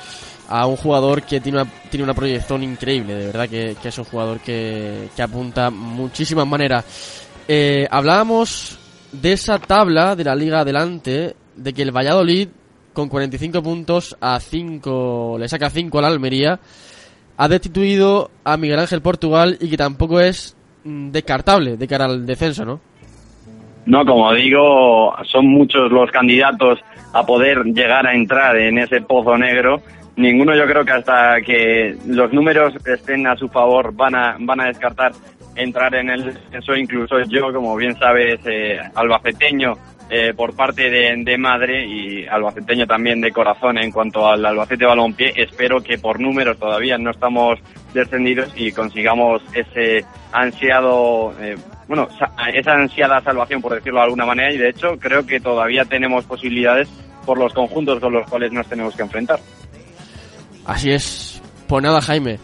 [0.49, 4.05] a un jugador que tiene una, tiene una proyección increíble, de verdad que, es un
[4.05, 7.27] jugador que, que apunta muchísimas maneras.
[7.47, 8.77] Eh, hablábamos
[9.11, 12.49] de esa tabla de la Liga Adelante, de que el Valladolid
[12.93, 16.59] con 45 puntos a 5, le saca 5 a la Almería,
[17.37, 22.25] ha destituido a Miguel Ángel Portugal y que tampoco es mm, descartable de cara al
[22.25, 22.81] descenso, ¿no?
[23.85, 26.79] No, como digo, son muchos los candidatos
[27.13, 29.81] a poder llegar a entrar en ese pozo negro.
[30.19, 34.59] Ninguno yo creo que hasta que los números estén a su favor van a, van
[34.59, 35.13] a descartar
[35.55, 36.75] entrar en el descenso.
[36.75, 39.75] Incluso yo, como bien sabes, eh, albaceteño
[40.09, 44.85] eh, por parte de, de, madre y albaceteño también de corazón en cuanto al Albacete
[44.85, 47.57] Balompié, espero que por números todavía no estamos
[47.93, 50.03] descendidos y consigamos ese
[50.33, 51.55] ansiado, eh,
[51.87, 52.09] bueno,
[52.53, 56.25] esa ansiada salvación, por decirlo de alguna manera, y de hecho creo que todavía tenemos
[56.25, 56.89] posibilidades
[57.25, 59.39] por los conjuntos con los cuales nos tenemos que enfrentar.
[60.69, 61.41] Así es.
[61.67, 62.37] Pues nada, Jaime.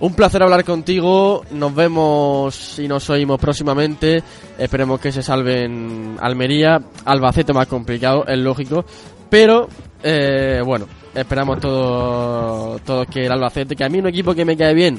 [0.00, 1.44] Un placer hablar contigo.
[1.50, 4.22] Nos vemos y nos oímos próximamente.
[4.58, 6.80] Esperemos que se salven Almería.
[7.04, 8.86] Albacete más complicado, es lógico.
[9.28, 9.68] Pero,
[10.02, 14.56] eh, bueno, esperamos todos todo que el Albacete, que a mí un equipo que me
[14.56, 14.98] cae bien,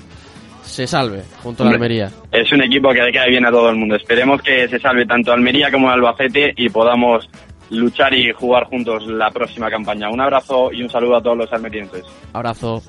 [0.62, 2.12] se salve junto a la Almería.
[2.32, 3.96] Es un equipo que le cae bien a todo el mundo.
[3.96, 7.28] Esperemos que se salve tanto Almería como Albacete y podamos
[7.70, 10.10] luchar y jugar juntos la próxima campaña.
[10.10, 12.04] Un abrazo y un saludo a todos los almerienses.
[12.34, 12.82] Abrazo.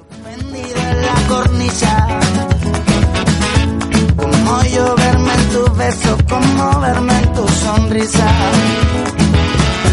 [4.17, 8.27] Como yo verme en tu beso, como verme en tu sonrisa,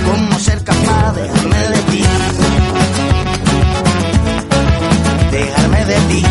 [0.05, 2.03] como ser capaz de dejarme de ti,
[5.31, 6.23] dejarme de ti,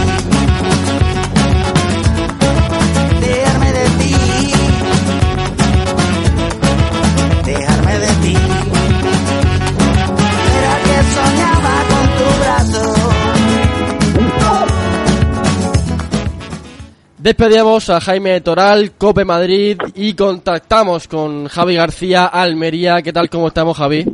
[17.24, 23.00] Despedíamos a Jaime Toral, Cope Madrid y contactamos con Javi García Almería.
[23.00, 23.30] ¿Qué tal?
[23.30, 24.04] ¿Cómo estamos, Javi?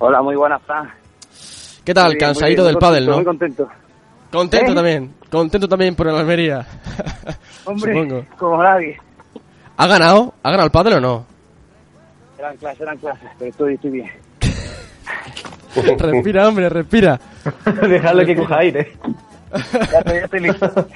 [0.00, 0.90] Hola, muy buenas, Fran.
[1.84, 2.08] ¿Qué tal?
[2.08, 3.14] Bien, Cansadito bien, del pádel, ¿no?
[3.14, 3.68] Muy contento.
[4.32, 4.74] Contento ¿Eh?
[4.74, 5.14] también.
[5.30, 6.66] Contento también por el Almería.
[7.66, 8.26] Hombre, Supongo.
[8.36, 8.98] como nadie.
[9.76, 10.34] ¿Ha ganado?
[10.42, 11.26] ¿Ha ganado el pádel o no?
[12.36, 14.10] Eran clases, eran clases, pero estoy, estoy bien.
[15.98, 17.20] respira, hombre, respira.
[17.88, 18.92] Dejarle que coja aire.
[19.52, 20.86] Ya estoy, ya estoy listo.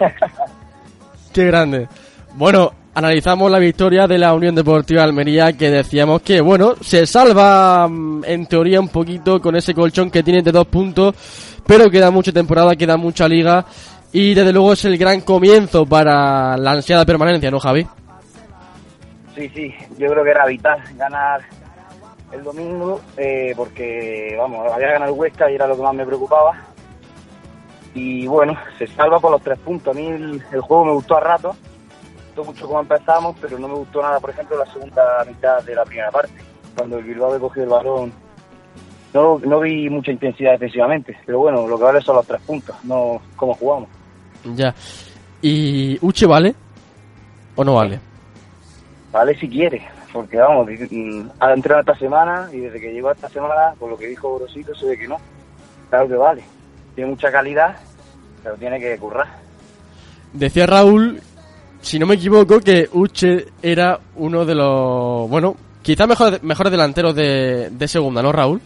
[1.37, 1.87] Qué grande.
[2.37, 7.87] Bueno, analizamos la victoria de la Unión Deportiva Almería que decíamos que, bueno, se salva
[7.87, 11.15] mm, en teoría un poquito con ese colchón que tiene de dos puntos,
[11.67, 13.67] pero queda mucha temporada, queda mucha liga
[14.15, 17.87] y desde luego es el gran comienzo para la ansiada permanencia, ¿no, Javi?
[19.35, 21.43] Sí, sí, yo creo que era vital ganar
[22.33, 26.76] el domingo, eh, porque, vamos, había ganado Huesca y era lo que más me preocupaba.
[27.97, 29.97] Y bueno, se salva por los tres puntos.
[29.97, 33.59] A mí el, el juego me gustó a rato, me gustó mucho cómo empezamos, pero
[33.59, 36.35] no me gustó nada, por ejemplo, la segunda mitad de la primera parte,
[36.77, 38.13] cuando el Bilbao había cogido el balón.
[39.15, 42.77] No, no vi mucha intensidad defensivamente, pero bueno, lo que vale son los tres puntos,
[42.85, 43.89] no cómo jugamos.
[44.55, 44.75] Ya.
[45.41, 46.55] ¿Y Uche vale?
[47.55, 47.99] ¿O no vale?
[49.11, 53.31] Vale si quiere, porque vamos, mm, ha entrenado esta semana y desde que llegó esta
[53.31, 55.17] semana, por lo que dijo Gorosito, se ve que no.
[55.89, 56.56] Claro que vale.
[56.97, 57.77] Tiene mucha calidad,
[58.43, 59.29] pero tiene que currar.
[60.33, 61.21] Decía Raúl,
[61.81, 67.15] si no me equivoco, que Uche era uno de los, bueno, quizá mejor, mejores delanteros
[67.15, 68.61] de, de segunda, ¿no, Raúl?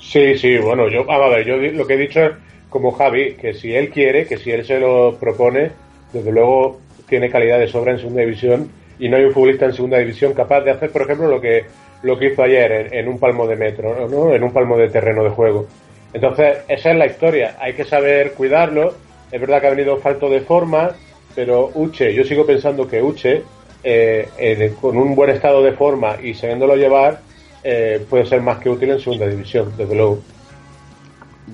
[0.00, 2.32] Sí, sí, bueno, yo, vamos a ver, yo lo que he dicho es
[2.68, 5.72] como Javi, que si él quiere, que si él se lo propone,
[6.12, 9.72] desde luego tiene calidad de sobra en segunda división y no hay un futbolista en
[9.72, 11.64] segunda división capaz de hacer, por ejemplo, lo que
[12.02, 14.32] lo que hizo ayer en, en un palmo de metro, ¿no?
[14.32, 15.66] En un palmo de terreno de juego.
[16.12, 18.94] Entonces, esa es la historia, hay que saber cuidarlo.
[19.30, 20.90] Es verdad que ha venido falto de forma,
[21.34, 23.42] pero Uche, yo sigo pensando que Uche,
[23.84, 27.20] eh, con un buen estado de forma y sabiéndolo llevar,
[27.62, 30.20] eh, puede ser más que útil en segunda división, desde luego.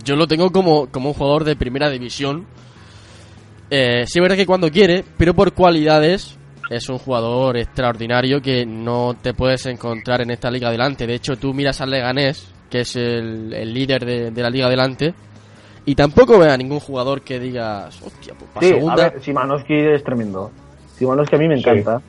[0.05, 2.47] Yo lo tengo como, como un jugador de primera división.
[3.71, 6.37] Eh, sí es verdad que cuando quiere, pero por cualidades
[6.71, 11.07] es un jugador extraordinario que no te puedes encontrar en esta liga adelante.
[11.07, 14.67] De hecho, tú miras al Leganés, que es el, el líder de, de la liga
[14.67, 15.15] adelante,
[15.87, 18.93] y tampoco ve a ningún jugador que digas, hostia, pues para Sí, segunda.
[19.07, 20.51] a ver, Simanowski es tremendo.
[20.99, 21.61] Simanowski a mí me Sí.
[21.69, 22.03] encanta.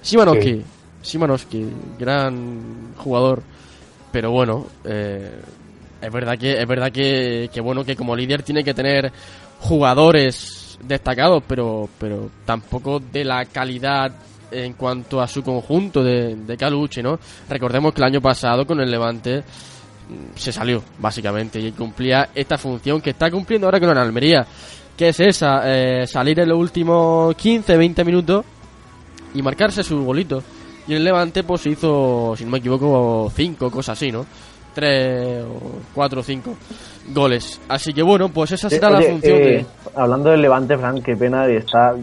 [0.00, 0.62] Simanowski,
[1.02, 1.66] Simanowski,
[1.98, 3.42] gran jugador,
[4.10, 5.30] pero bueno, eh,
[6.00, 9.12] es verdad que es verdad que, que bueno que como líder tiene que tener
[9.58, 14.12] jugadores destacados, pero pero tampoco de la calidad
[14.50, 17.18] en cuanto a su conjunto de, de Caluche, ¿no?
[17.48, 19.44] Recordemos que el año pasado con el Levante
[20.34, 24.46] se salió, básicamente, y cumplía esta función que está cumpliendo ahora con el Almería,
[24.96, 28.44] que es esa, eh, salir en los últimos 15, 20 minutos
[29.34, 30.42] y marcarse su golito.
[30.86, 34.26] Y el Levante pues hizo, si no me equivoco, cinco, cosas así, ¿no?
[34.74, 36.56] Tres o cuatro o cinco
[37.12, 37.60] goles.
[37.68, 39.66] Así que bueno, pues esa será Eh, la oye, función eh.
[39.94, 41.96] Hablando del Levante, Frank, qué pena de estar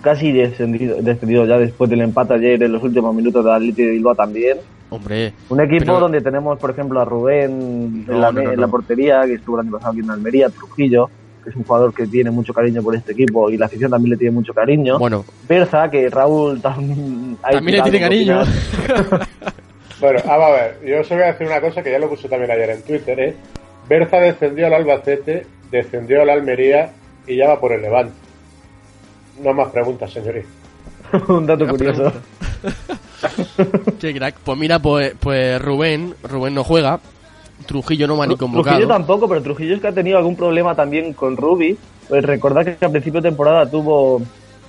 [0.00, 3.92] casi descendido, descendido ya después del empate ayer en los últimos minutos de Atlético de
[3.92, 4.58] Bilbao también.
[4.92, 8.52] Hombre, Un equipo Pero- donde tenemos, por ejemplo, a Rubén No, en, la, no, no,
[8.52, 8.70] en la no.
[8.70, 11.08] portería, que estuvo el año pasado aquí en Almería, Trujillo,
[11.42, 14.10] que es un jugador que tiene mucho cariño por este equipo y la afición también
[14.12, 14.98] le tiene mucho cariño.
[14.98, 18.42] bueno, Berza, que Raúl tam- también le tiene cariño.
[20.00, 22.28] Bueno, vamos a ver, yo os voy a decir una cosa que ya lo puse
[22.28, 23.36] también ayer en Twitter, ¿eh?
[23.88, 26.90] Berza descendió al Albacete, descendió al Almería
[27.24, 28.12] y ya va por el Levante.
[29.40, 30.48] No más preguntas, señorita.
[31.28, 32.12] un dato curioso.
[34.00, 34.36] Qué crack.
[34.44, 37.00] Pues mira, pues, pues Rubén, Rubén no juega.
[37.66, 38.76] Trujillo no va ni convocado.
[38.76, 41.76] Trujillo tampoco, pero Trujillo es que ha tenido algún problema también con Ruby.
[42.08, 44.20] Pues recordad que a principio de temporada tuvo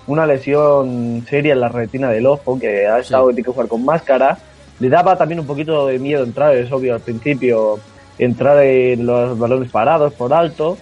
[0.08, 3.84] una lesión seria en la retina del ojo, que ha estado tiene que jugar con
[3.84, 4.38] máscara.
[4.80, 7.80] Le daba también un poquito de miedo entrar, es obvio al principio,
[8.18, 10.78] entrar en los balones parados por alto.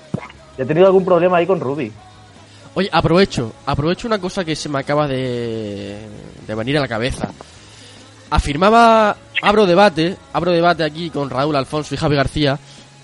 [0.57, 1.91] Y ha tenido algún problema ahí con Ruby.
[2.73, 5.97] Oye, aprovecho, aprovecho una cosa que se me acaba de,
[6.47, 7.29] de venir a la cabeza.
[8.32, 12.58] Afirmaba, abro debate, abro debate aquí con Raúl Alfonso y Javi García.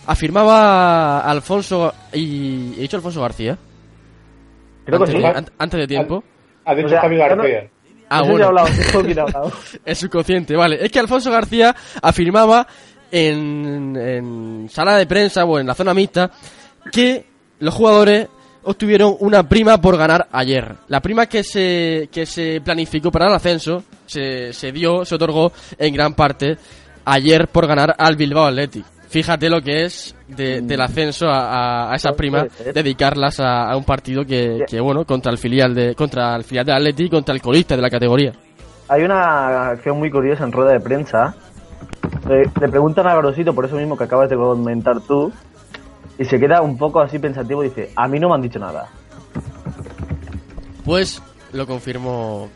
[0.07, 3.57] Afirmaba Alfonso y he dicho Alfonso García.
[4.85, 5.21] Creo que antes, sí.
[5.21, 6.23] de, an- antes de tiempo.
[6.65, 7.69] Ha dicho O sea, Javi no- García.
[8.09, 8.45] Ah, he bueno.
[8.47, 9.51] hablado, ¿con quién he hablado?
[9.85, 10.83] Es subconsciente, vale.
[10.83, 12.65] Es que Alfonso García afirmaba
[13.11, 16.31] en, en sala de prensa o en la zona mixta
[16.89, 17.25] que
[17.59, 18.27] los jugadores
[18.63, 20.73] obtuvieron una prima por ganar ayer.
[20.87, 25.51] La prima que se, que se planificó para el ascenso se, se dio, se otorgó
[25.77, 26.57] en gran parte
[27.05, 28.83] ayer por ganar al Bilbao Athletic.
[29.09, 32.73] Fíjate lo que es de- del ascenso a, a- a esas primas, puede ser.
[32.73, 36.65] dedicarlas a, a un partido que, que, bueno, contra el filial de, contra el filial
[36.65, 38.33] de Athletic, contra el colista de la categoría.
[38.89, 41.35] Hay una acción muy curiosa en rueda de prensa.
[42.27, 45.31] Le, le preguntan a Grosito, por eso mismo que acabas de comentar tú,
[46.19, 48.59] y se queda un poco así pensativo y dice, a mí no me han dicho
[48.59, 48.87] nada.
[50.83, 51.21] Pues
[51.53, 52.49] lo confirmó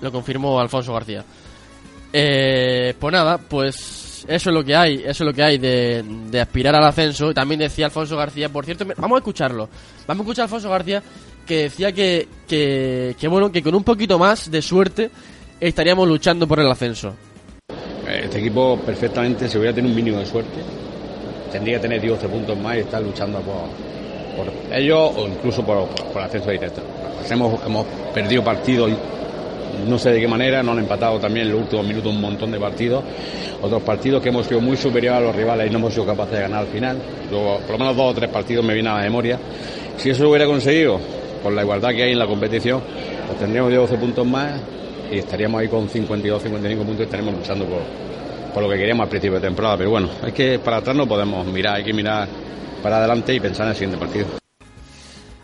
[0.00, 1.24] lo confirmó Alfonso García.
[2.12, 6.40] Eh, pues nada, pues eso es lo que hay, eso es lo que hay de,
[6.40, 7.32] aspirar al ascenso.
[7.32, 9.68] También decía Alfonso García, por cierto, vamos a escucharlo.
[10.06, 11.02] Vamos a escuchar a Alfonso García
[11.46, 15.10] que decía que, que, que bueno, que con un poquito más de suerte
[15.60, 17.14] estaríamos luchando por el ascenso.
[18.06, 20.60] Este equipo perfectamente, si hubiera tenido un mínimo de suerte,
[21.52, 25.88] tendría que tener 12 puntos más y estar luchando por, por ellos o incluso por,
[25.88, 26.82] por, por ascenso directo.
[27.28, 28.90] Hemos, hemos perdido partidos,
[29.86, 32.50] no sé de qué manera, nos han empatado también en los últimos minutos un montón
[32.50, 33.04] de partidos.
[33.62, 36.34] Otros partidos que hemos sido muy superiores a los rivales y no hemos sido capaces
[36.34, 36.98] de ganar al final.
[37.30, 39.38] Luego, por lo menos dos o tres partidos me vienen a la memoria.
[39.96, 41.00] Si eso lo hubiera conseguido,
[41.42, 42.80] por la igualdad que hay en la competición,
[43.26, 44.60] pues tendríamos 12 puntos más
[45.10, 47.80] y estaríamos ahí con 52, 55 puntos y estaríamos luchando por,
[48.54, 49.76] por lo que queríamos al principio de temporada.
[49.76, 52.28] Pero bueno, es que para atrás no podemos mirar, hay que mirar
[52.82, 54.26] para adelante y pensar en el siguiente partido.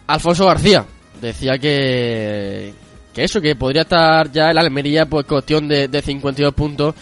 [0.07, 0.85] Alfonso García
[1.20, 2.74] decía que,
[3.15, 6.95] que eso, que podría estar ya el Almería pues cuestión de, de 52 puntos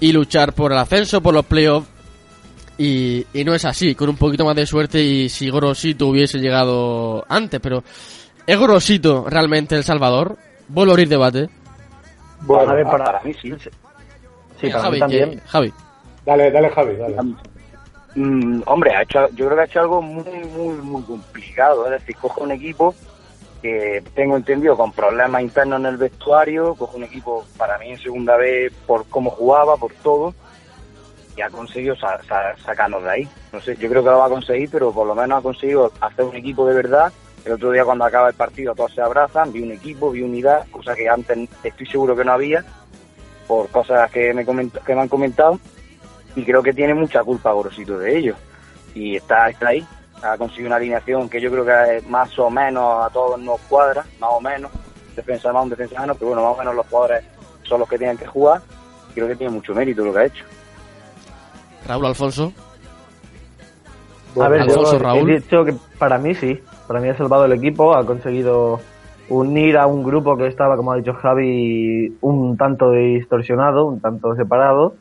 [0.00, 1.88] y luchar por el ascenso, por los playoffs.
[2.78, 6.38] Y, y no es así, con un poquito más de suerte y si Gorosito hubiese
[6.38, 7.84] llegado antes, pero
[8.46, 10.36] ¿es Gorosito realmente El Salvador?
[10.68, 11.48] Vuelvo a abrir debate.
[12.40, 13.52] Bueno, a ver, para, para mí sí.
[14.60, 15.30] Sí, para Javi, mí también.
[15.32, 15.72] que- Javi.
[16.24, 17.16] Dale, dale, Javi, dale.
[18.14, 20.24] Mm, hombre, ha hecho, yo creo que ha hecho algo muy,
[20.56, 21.84] muy, muy complicado.
[21.86, 22.94] Es decir, coge un equipo
[23.62, 27.98] que tengo entendido con problemas internos en el vestuario, coge un equipo para mí en
[27.98, 30.34] segunda vez por cómo jugaba, por todo,
[31.36, 33.28] y ha conseguido sa- sa- sacarnos de ahí.
[33.52, 35.92] No sé, yo creo que lo va a conseguir, pero por lo menos ha conseguido
[36.00, 37.12] hacer un equipo de verdad.
[37.44, 40.66] El otro día cuando acaba el partido todos se abrazan, vi un equipo, vi unidad,
[40.70, 42.64] cosa que antes estoy seguro que no había,
[43.48, 45.58] por cosas que me, que han comentado
[46.36, 48.34] y creo que tiene mucha culpa Gorosito de ello.
[48.94, 49.86] Y está ahí,
[50.22, 53.60] ha conseguido una alineación que yo creo que es más o menos a todos nos
[53.62, 54.70] cuadra, más o menos,
[55.16, 57.24] defensa más, un defensa menos, pero bueno, más o menos los jugadores
[57.64, 58.60] son los que tienen que jugar.
[59.14, 60.44] Creo que tiene mucho mérito lo que ha hecho.
[61.86, 62.52] Raúl Alfonso.
[64.40, 65.26] A ver, yo Alfonso, he Raúl.
[65.40, 66.60] dicho que para mí sí.
[66.86, 68.80] Para mí ha salvado el equipo, ha conseguido
[69.28, 74.34] unir a un grupo que estaba, como ha dicho Javi, un tanto distorsionado, un tanto
[74.34, 74.94] separado.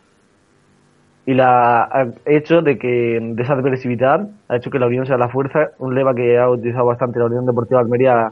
[1.26, 5.18] Y la ha hecho de que de esa agresividad ha hecho que la unión sea
[5.18, 8.32] la fuerza, un lema que ha utilizado bastante la Unión Deportiva Almería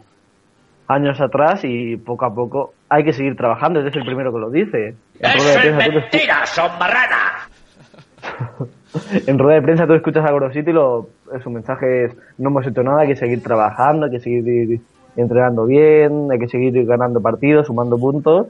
[0.87, 4.49] años atrás y poco a poco hay que seguir trabajando, es el primero que lo
[4.49, 4.95] dice.
[5.19, 6.03] En de
[6.45, 6.71] son
[9.27, 11.09] en rueda de prensa tú escuchas a Gorosito y lo,
[11.43, 14.81] su mensaje es no hemos hecho nada, hay que seguir trabajando, hay que seguir
[15.15, 18.47] entrenando bien, hay que seguir ganando partidos, sumando puntos.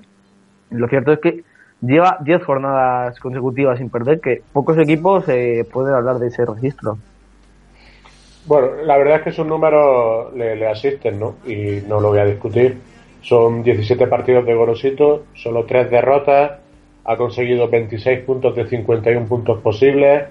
[0.69, 1.43] Lo cierto es que
[1.81, 6.97] lleva 10 jornadas consecutivas sin perder, que pocos equipos eh, pueden hablar de ese registro.
[8.45, 11.35] Bueno, la verdad es que sus números le, le asisten, ¿no?
[11.45, 12.77] Y no lo voy a discutir.
[13.21, 16.53] Son 17 partidos de Gorosito, solo 3 derrotas,
[17.05, 20.25] ha conseguido 26 puntos de 51 puntos posibles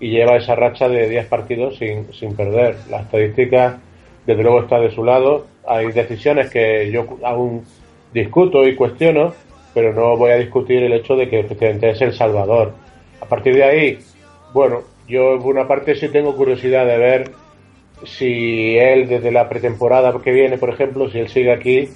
[0.00, 2.76] y lleva esa racha de 10 partidos sin, sin perder.
[2.90, 3.78] La estadística,
[4.26, 5.46] desde luego, está de su lado.
[5.66, 7.64] Hay decisiones que yo aún
[8.12, 9.32] discuto y cuestiono,
[9.74, 12.72] pero no voy a discutir el hecho de que efectivamente es el Salvador.
[13.20, 13.98] A partir de ahí,
[14.52, 17.30] bueno, yo por una parte sí tengo curiosidad de ver
[18.04, 21.88] si él desde la pretemporada que viene, por ejemplo, si él sigue aquí,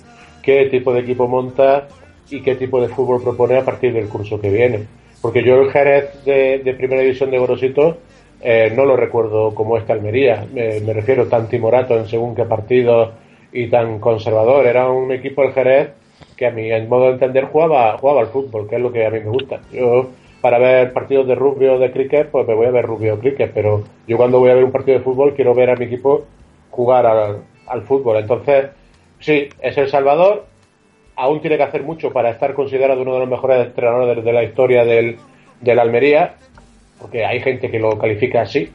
[0.42, 1.88] qué tipo de equipo monta
[2.30, 4.86] y qué tipo de fútbol propone a partir del curso que viene.
[5.20, 7.98] Porque yo el Jerez de, primera división de Gorosito
[8.40, 10.46] eh, no lo recuerdo como esta Almería.
[10.52, 13.12] Me, me refiero tan timorato en según qué partido
[13.52, 14.66] y tan conservador.
[14.66, 15.90] Era un equipo el Jerez
[16.36, 19.10] que a mi modo de entender jugaba, jugaba al fútbol, que es lo que a
[19.10, 19.60] mí me gusta.
[19.72, 20.10] Yo
[20.40, 23.18] para ver partidos de rugby o de cricket, pues me voy a ver rugby o
[23.18, 25.86] cricket, pero yo cuando voy a ver un partido de fútbol quiero ver a mi
[25.86, 26.24] equipo
[26.70, 28.18] jugar al, al fútbol.
[28.18, 28.66] Entonces,
[29.18, 30.46] sí, es El Salvador,
[31.16, 34.44] aún tiene que hacer mucho para estar considerado uno de los mejores entrenadores de la
[34.44, 35.16] historia del,
[35.60, 36.34] de la Almería,
[37.00, 38.70] porque hay gente que lo califica así.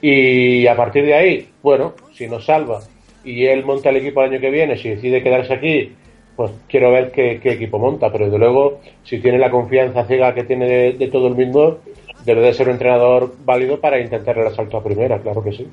[0.00, 2.80] Y a partir de ahí, bueno, si nos salva
[3.24, 5.92] y él monta el equipo el año que viene, si decide quedarse aquí,
[6.38, 8.12] pues quiero ver qué, qué equipo monta.
[8.12, 11.80] Pero desde luego, si tiene la confianza ciega que tiene de, de todo el mundo,
[12.24, 15.66] debe de ser un entrenador válido para intentar el asalto a primera, claro que sí.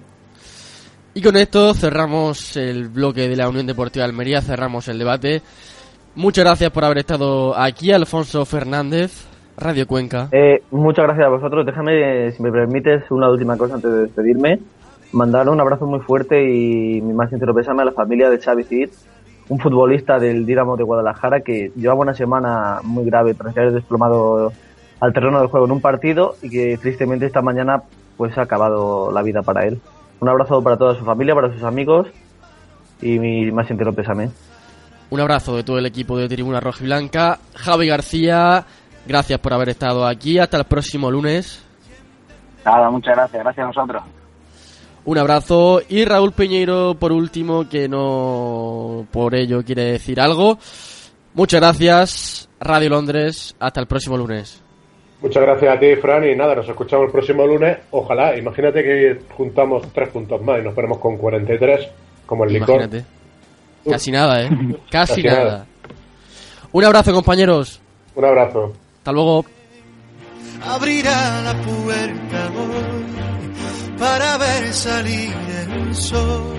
[1.13, 5.43] Y con esto cerramos el bloque de la Unión Deportiva de Almería, cerramos el debate.
[6.15, 10.29] Muchas gracias por haber estado aquí, Alfonso Fernández, Radio Cuenca.
[10.31, 11.63] Eh, muchas gracias a vosotros.
[11.63, 14.57] Déjame, si me permites, una última cosa antes de despedirme.
[15.11, 18.63] Mandar un abrazo muy fuerte y mi más sincero pésame a la familia de Xavi
[18.63, 18.89] Cid,
[19.49, 24.51] un futbolista del Dinamo de Guadalajara que llevaba una semana muy grave tras ser desplomado
[24.99, 27.83] al terreno del juego en un partido y que tristemente esta mañana
[28.17, 29.79] pues ha acabado la vida para él.
[30.19, 32.07] Un abrazo para toda su familia, para sus amigos
[33.01, 34.29] y mi más sincero pésame.
[35.09, 37.39] Un abrazo de todo el equipo de Tribuna Roja y Blanca.
[37.53, 38.65] Javi García,
[39.05, 40.39] gracias por haber estado aquí.
[40.39, 41.63] Hasta el próximo lunes.
[42.65, 44.03] Nada, muchas gracias, gracias a vosotros.
[45.05, 45.81] Un abrazo.
[45.87, 50.57] Y Raúl Peñeiro, por último, que no por ello quiere decir algo.
[51.33, 52.49] Muchas gracias.
[52.59, 53.55] Radio Londres.
[53.59, 54.61] Hasta el próximo lunes.
[55.21, 57.77] Muchas gracias a ti, Fran, y nada, nos escuchamos el próximo lunes.
[57.91, 61.87] Ojalá, imagínate que juntamos tres puntos más y nos ponemos con 43,
[62.25, 62.75] como el licor.
[62.81, 63.05] Imagínate.
[63.89, 64.49] Casi nada, ¿eh?
[64.91, 65.43] Casi, Casi nada.
[65.43, 65.65] nada.
[66.71, 67.81] Un abrazo, compañeros.
[68.15, 68.73] Un abrazo.
[68.97, 69.45] Hasta luego.
[70.63, 72.49] abrirá la puerta
[73.97, 76.55] para ver salir el sol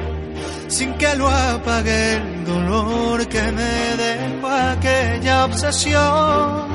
[0.68, 6.68] sin que lo apague el dolor que me dejó aquella obsesión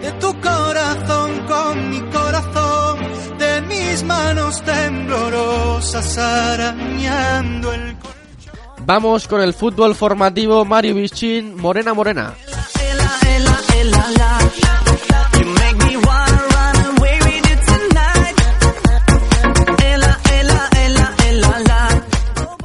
[0.00, 2.98] de tu corazón con mi corazón
[3.38, 7.96] de mis manos temblorosas arañando el
[8.84, 10.64] Vamos con el fútbol formativo.
[10.64, 12.34] Mario Bichín, Morena Morena.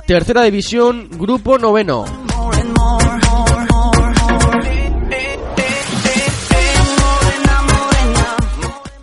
[0.07, 2.05] Tercera división, grupo noveno.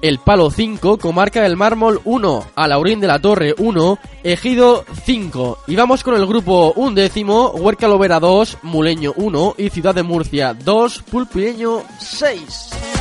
[0.00, 5.58] El Palo 5, Comarca del Mármol 1, Alaurín de la Torre 1, Ejido 5.
[5.66, 10.54] Y vamos con el grupo undécimo, Huerca Lovera 2, Muleño 1 y Ciudad de Murcia
[10.54, 12.93] 2, Pulpileño 6.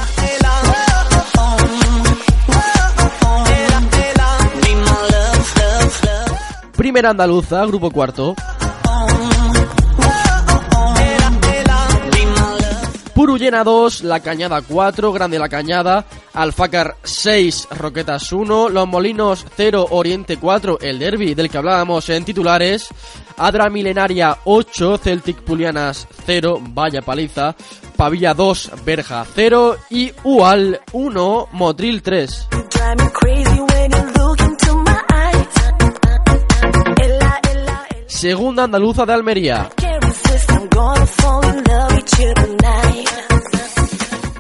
[6.76, 8.36] Primera andaluza, grupo cuarto.
[13.14, 16.04] Purullena 2, La Cañada 4, Grande La Cañada,
[16.34, 22.26] Alfácar 6, Roquetas 1, Los Molinos 0, Oriente 4, el derby del que hablábamos en
[22.26, 22.90] titulares,
[23.38, 27.56] Adra Milenaria 8, Celtic Pulianas 0, Vaya Paliza,
[27.96, 32.48] Pavilla 2, Berja 0 y Ual 1, Motril 3.
[38.24, 39.70] Segunda andaluza de Almería.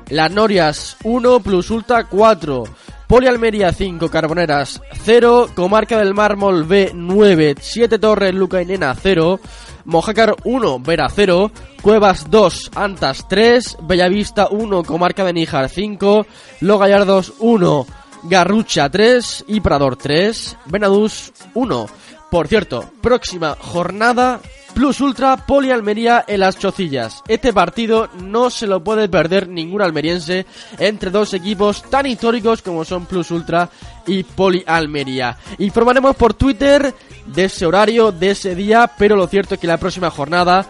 [0.07, 2.63] Las Norias 1 plus Ultra 4.
[3.07, 8.95] Poli Almería 5, Carboneras 0, Comarca del Mármol B 9, 7 Torres, Luca y Nena
[8.95, 9.41] 0,
[9.83, 16.25] Mojácar 1, Vera 0, Cuevas 2, Antas 3, Bellavista 1, Comarca de Níjar 5,
[16.61, 17.85] Lo Gallardos 1,
[18.29, 21.87] Garrucha 3 y Prador 3, Benadús 1.
[22.33, 24.41] Por cierto, próxima jornada
[24.73, 27.21] Plus Ultra Poli Almería en las Chocillas.
[27.27, 30.47] Este partido no se lo puede perder ningún almeriense
[30.79, 33.69] entre dos equipos tan históricos como son Plus Ultra
[34.07, 35.37] y Poli Almería.
[35.59, 36.95] Informaremos por Twitter
[37.27, 40.65] de ese horario, de ese día, pero lo cierto es que la próxima jornada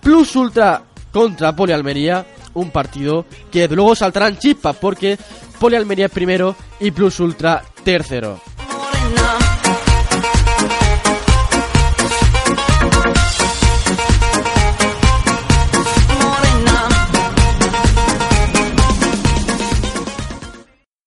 [0.00, 2.24] Plus Ultra contra Poli Almería,
[2.54, 5.18] un partido que luego saltarán chispas porque
[5.60, 8.53] Poli Almería es primero y Plus Ultra tercero.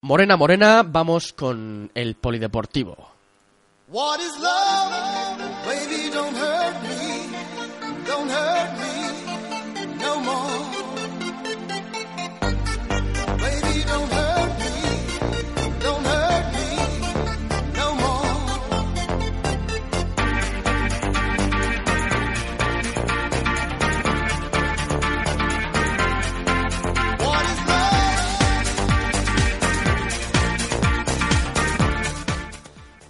[0.07, 2.95] Morena Morena, vamos con el polideportivo.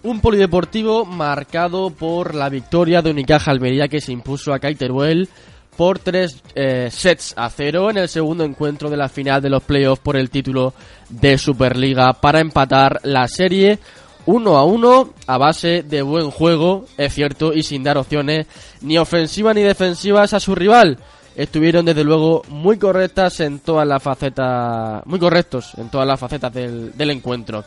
[0.08, 5.28] Un polideportivo marcado por la victoria de Unicaja Almería que se impuso a Caiteruel
[5.76, 9.64] por tres eh, sets a cero en el segundo encuentro de la final de los
[9.64, 10.74] playoffs por el título
[11.10, 13.80] de Superliga para empatar la serie
[14.28, 18.47] uno a uno a base de buen juego, es cierto, y sin dar opciones
[18.80, 20.99] ni ofensivas ni defensivas a su rival.
[21.36, 26.53] Estuvieron desde luego muy correctas en todas las facetas, muy correctos en todas las facetas
[26.53, 27.66] del encuentro.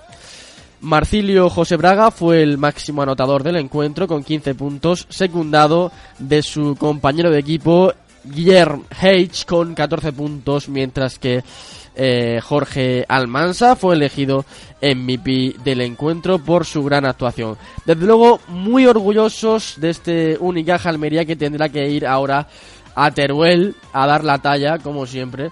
[0.80, 6.74] Marcilio José Braga fue el máximo anotador del encuentro con 15 puntos, secundado de su
[6.76, 7.92] compañero de equipo
[8.24, 11.42] Guillermo H con 14 puntos, mientras que
[11.96, 14.46] eh, Jorge Almansa fue elegido
[14.80, 17.58] MVP del encuentro por su gran actuación.
[17.84, 22.48] Desde luego, muy orgullosos de este Unicaja Almería que tendrá que ir ahora
[22.94, 25.50] a Teruel a dar la talla, como siempre.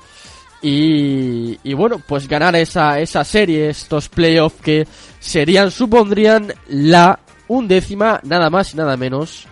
[0.61, 4.87] Y, y bueno, pues ganar esa, esa serie, estos playoffs que
[5.21, 9.47] serían, supondrían la undécima, nada más y nada menos,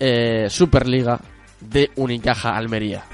[0.00, 1.20] eh, Superliga
[1.60, 3.04] de Unicaja Almería.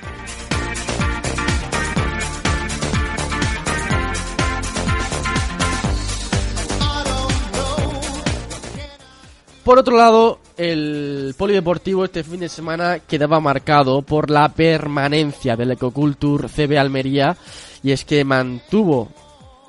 [9.69, 15.73] Por otro lado, el polideportivo este fin de semana quedaba marcado por la permanencia del
[15.73, 17.37] Ecoculture CB Almería
[17.83, 19.11] y es que mantuvo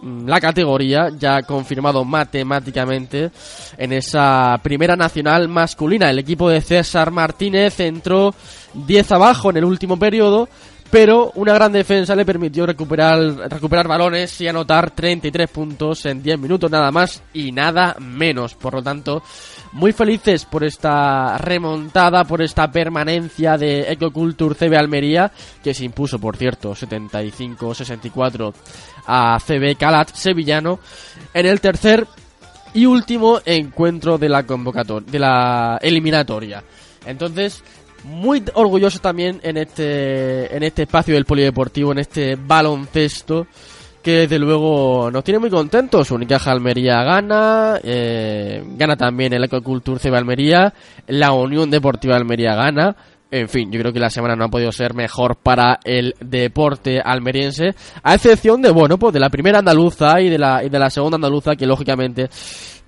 [0.02, 3.30] mm, la categoría ya confirmado matemáticamente
[3.78, 6.10] en esa primera nacional masculina.
[6.10, 8.34] El equipo de César Martínez entró
[8.76, 10.47] 10 abajo en el último periodo,
[10.89, 13.20] pero una gran defensa le permitió recuperar,
[13.50, 18.56] recuperar balones y anotar 33 puntos en 10 minutos nada más y nada menos.
[18.56, 19.22] Por lo tanto,
[19.72, 25.32] muy felices por esta remontada, por esta permanencia de Ecoculture CB Almería,
[25.63, 28.53] que se impuso, por cierto, 75-64
[29.07, 30.80] a CB Calat Sevillano
[31.34, 32.07] en el tercer
[32.74, 36.63] y último encuentro de la convocatoria, de la eliminatoria.
[37.05, 37.63] Entonces,
[38.03, 43.47] muy orgulloso también en este en este espacio del polideportivo, en este baloncesto
[44.02, 46.12] que desde luego nos tiene muy contentos.
[46.12, 50.74] Unicaja Almería gana, eh, gana también el Ecoculture CB Almería,
[51.08, 52.95] la Unión Deportiva Almería gana,
[53.32, 57.00] En fin, yo creo que la semana no ha podido ser mejor para el deporte
[57.00, 60.89] almeriense, a excepción de, bueno, pues de la primera andaluza y de la, de la
[60.89, 62.28] segunda andaluza, que lógicamente,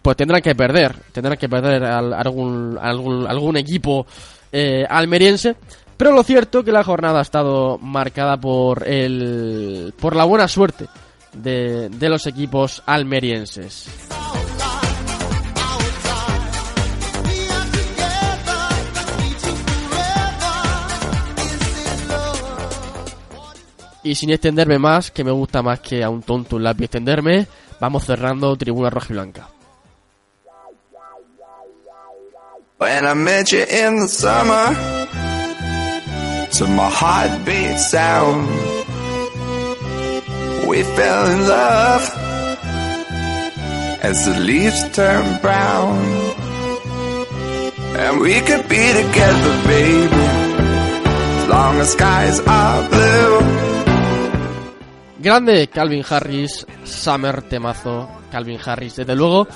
[0.02, 4.08] pues tendrán que perder, tendrán que perder al- algún, algún, algún equipo
[4.52, 5.56] eh, almeriense.
[5.96, 10.88] Pero lo cierto que la jornada ha estado marcada por el, por la buena suerte
[11.34, 13.88] de, de los equipos almerienses.
[24.04, 27.48] Y sin extenderme más, que me gusta más que a un tonto un lápiz extenderme,
[27.80, 29.48] vamos cerrando Tribuna Roja y Blanca.
[32.80, 34.76] When I met you in the summer,
[36.58, 38.50] to my heartbeat sound,
[40.72, 42.04] we fell in love
[44.08, 46.00] as the leaves turn brown.
[48.00, 50.26] And we could be together, baby,
[51.40, 53.36] as long as skies are blue.
[55.22, 59.48] Grande Calvin Harris, Summer temazo, Calvin Harris, desde luego.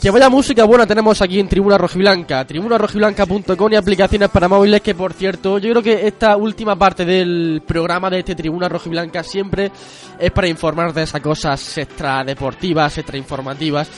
[0.00, 4.94] Que vaya música buena tenemos aquí en Tribuna Rojiblanca, tribunarojiblanca.com y aplicaciones para móviles que
[4.94, 9.72] por cierto, yo creo que esta última parte del programa de este Tribuna Rojiblanca siempre
[10.18, 13.88] es para informar de esas cosas extra deportivas, extra informativas.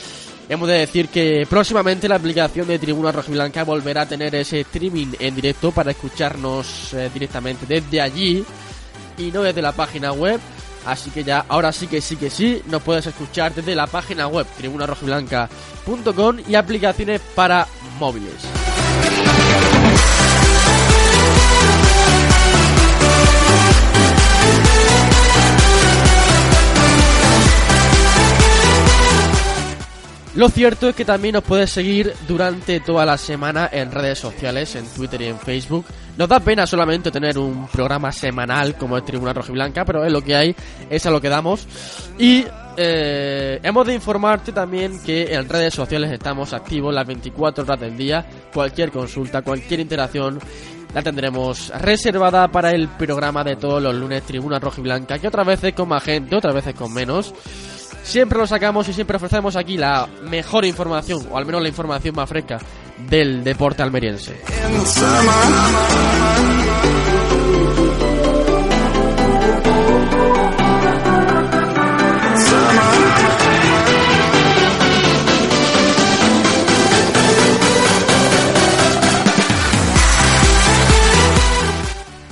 [0.47, 5.07] Hemos de decir que próximamente la aplicación de Tribuna Rojiblanca volverá a tener ese streaming
[5.19, 8.43] en directo para escucharnos eh, directamente desde allí
[9.17, 10.39] y no desde la página web.
[10.85, 14.27] Así que ya, ahora sí que sí que sí, nos puedes escuchar desde la página
[14.27, 15.78] web tribunarojiblanca.com
[16.47, 17.67] y aplicaciones para
[17.99, 18.45] móviles.
[30.39, 34.73] Lo cierto es que también nos puedes seguir durante toda la semana en redes sociales,
[34.77, 35.85] en Twitter y en Facebook.
[36.15, 40.21] Nos da pena solamente tener un programa semanal como el Tribuna Rojiblanca, pero es lo
[40.21, 40.55] que hay,
[40.89, 41.67] es a lo que damos.
[42.17, 42.45] Y
[42.77, 47.97] eh, hemos de informarte también que en redes sociales estamos activos las 24 horas del
[47.97, 48.25] día.
[48.53, 50.39] Cualquier consulta, cualquier interacción
[50.93, 55.73] la tendremos reservada para el programa de todos los lunes Tribuna Rojiblanca, que otras veces
[55.73, 57.33] con más gente, otras veces con menos.
[58.03, 62.15] Siempre lo sacamos y siempre ofrecemos aquí la mejor información, o al menos la información
[62.15, 62.59] más fresca
[63.09, 64.35] del deporte almeriense.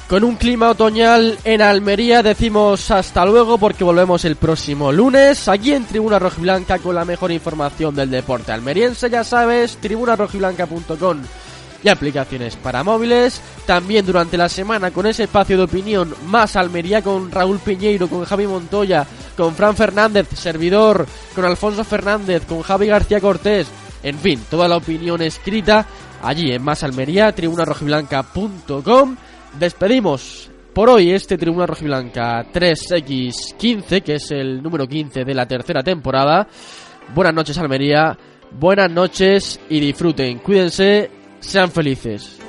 [0.07, 5.73] Con un clima otoñal en Almería decimos hasta luego porque volvemos el próximo lunes aquí
[5.73, 11.17] en Tribuna Rojiblanca con la mejor información del deporte almeriense, ya sabes, tribunarojiblanca.com
[11.83, 13.41] y aplicaciones para móviles.
[13.65, 18.23] También durante la semana con ese espacio de opinión más Almería con Raúl Piñeiro, con
[18.23, 19.05] Javi Montoya,
[19.35, 21.05] con Fran Fernández, servidor,
[21.35, 23.67] con Alfonso Fernández, con Javi García Cortés.
[24.03, 25.85] En fin, toda la opinión escrita
[26.23, 29.17] allí en Más Almería, tribunarojiblanca.com.
[29.59, 35.81] Despedimos por hoy este Tribuna Rojiblanca 3X15, que es el número 15 de la tercera
[35.81, 36.47] temporada.
[37.15, 38.15] Buenas noches Almería,
[38.51, 42.39] buenas noches y disfruten, cuídense, sean felices.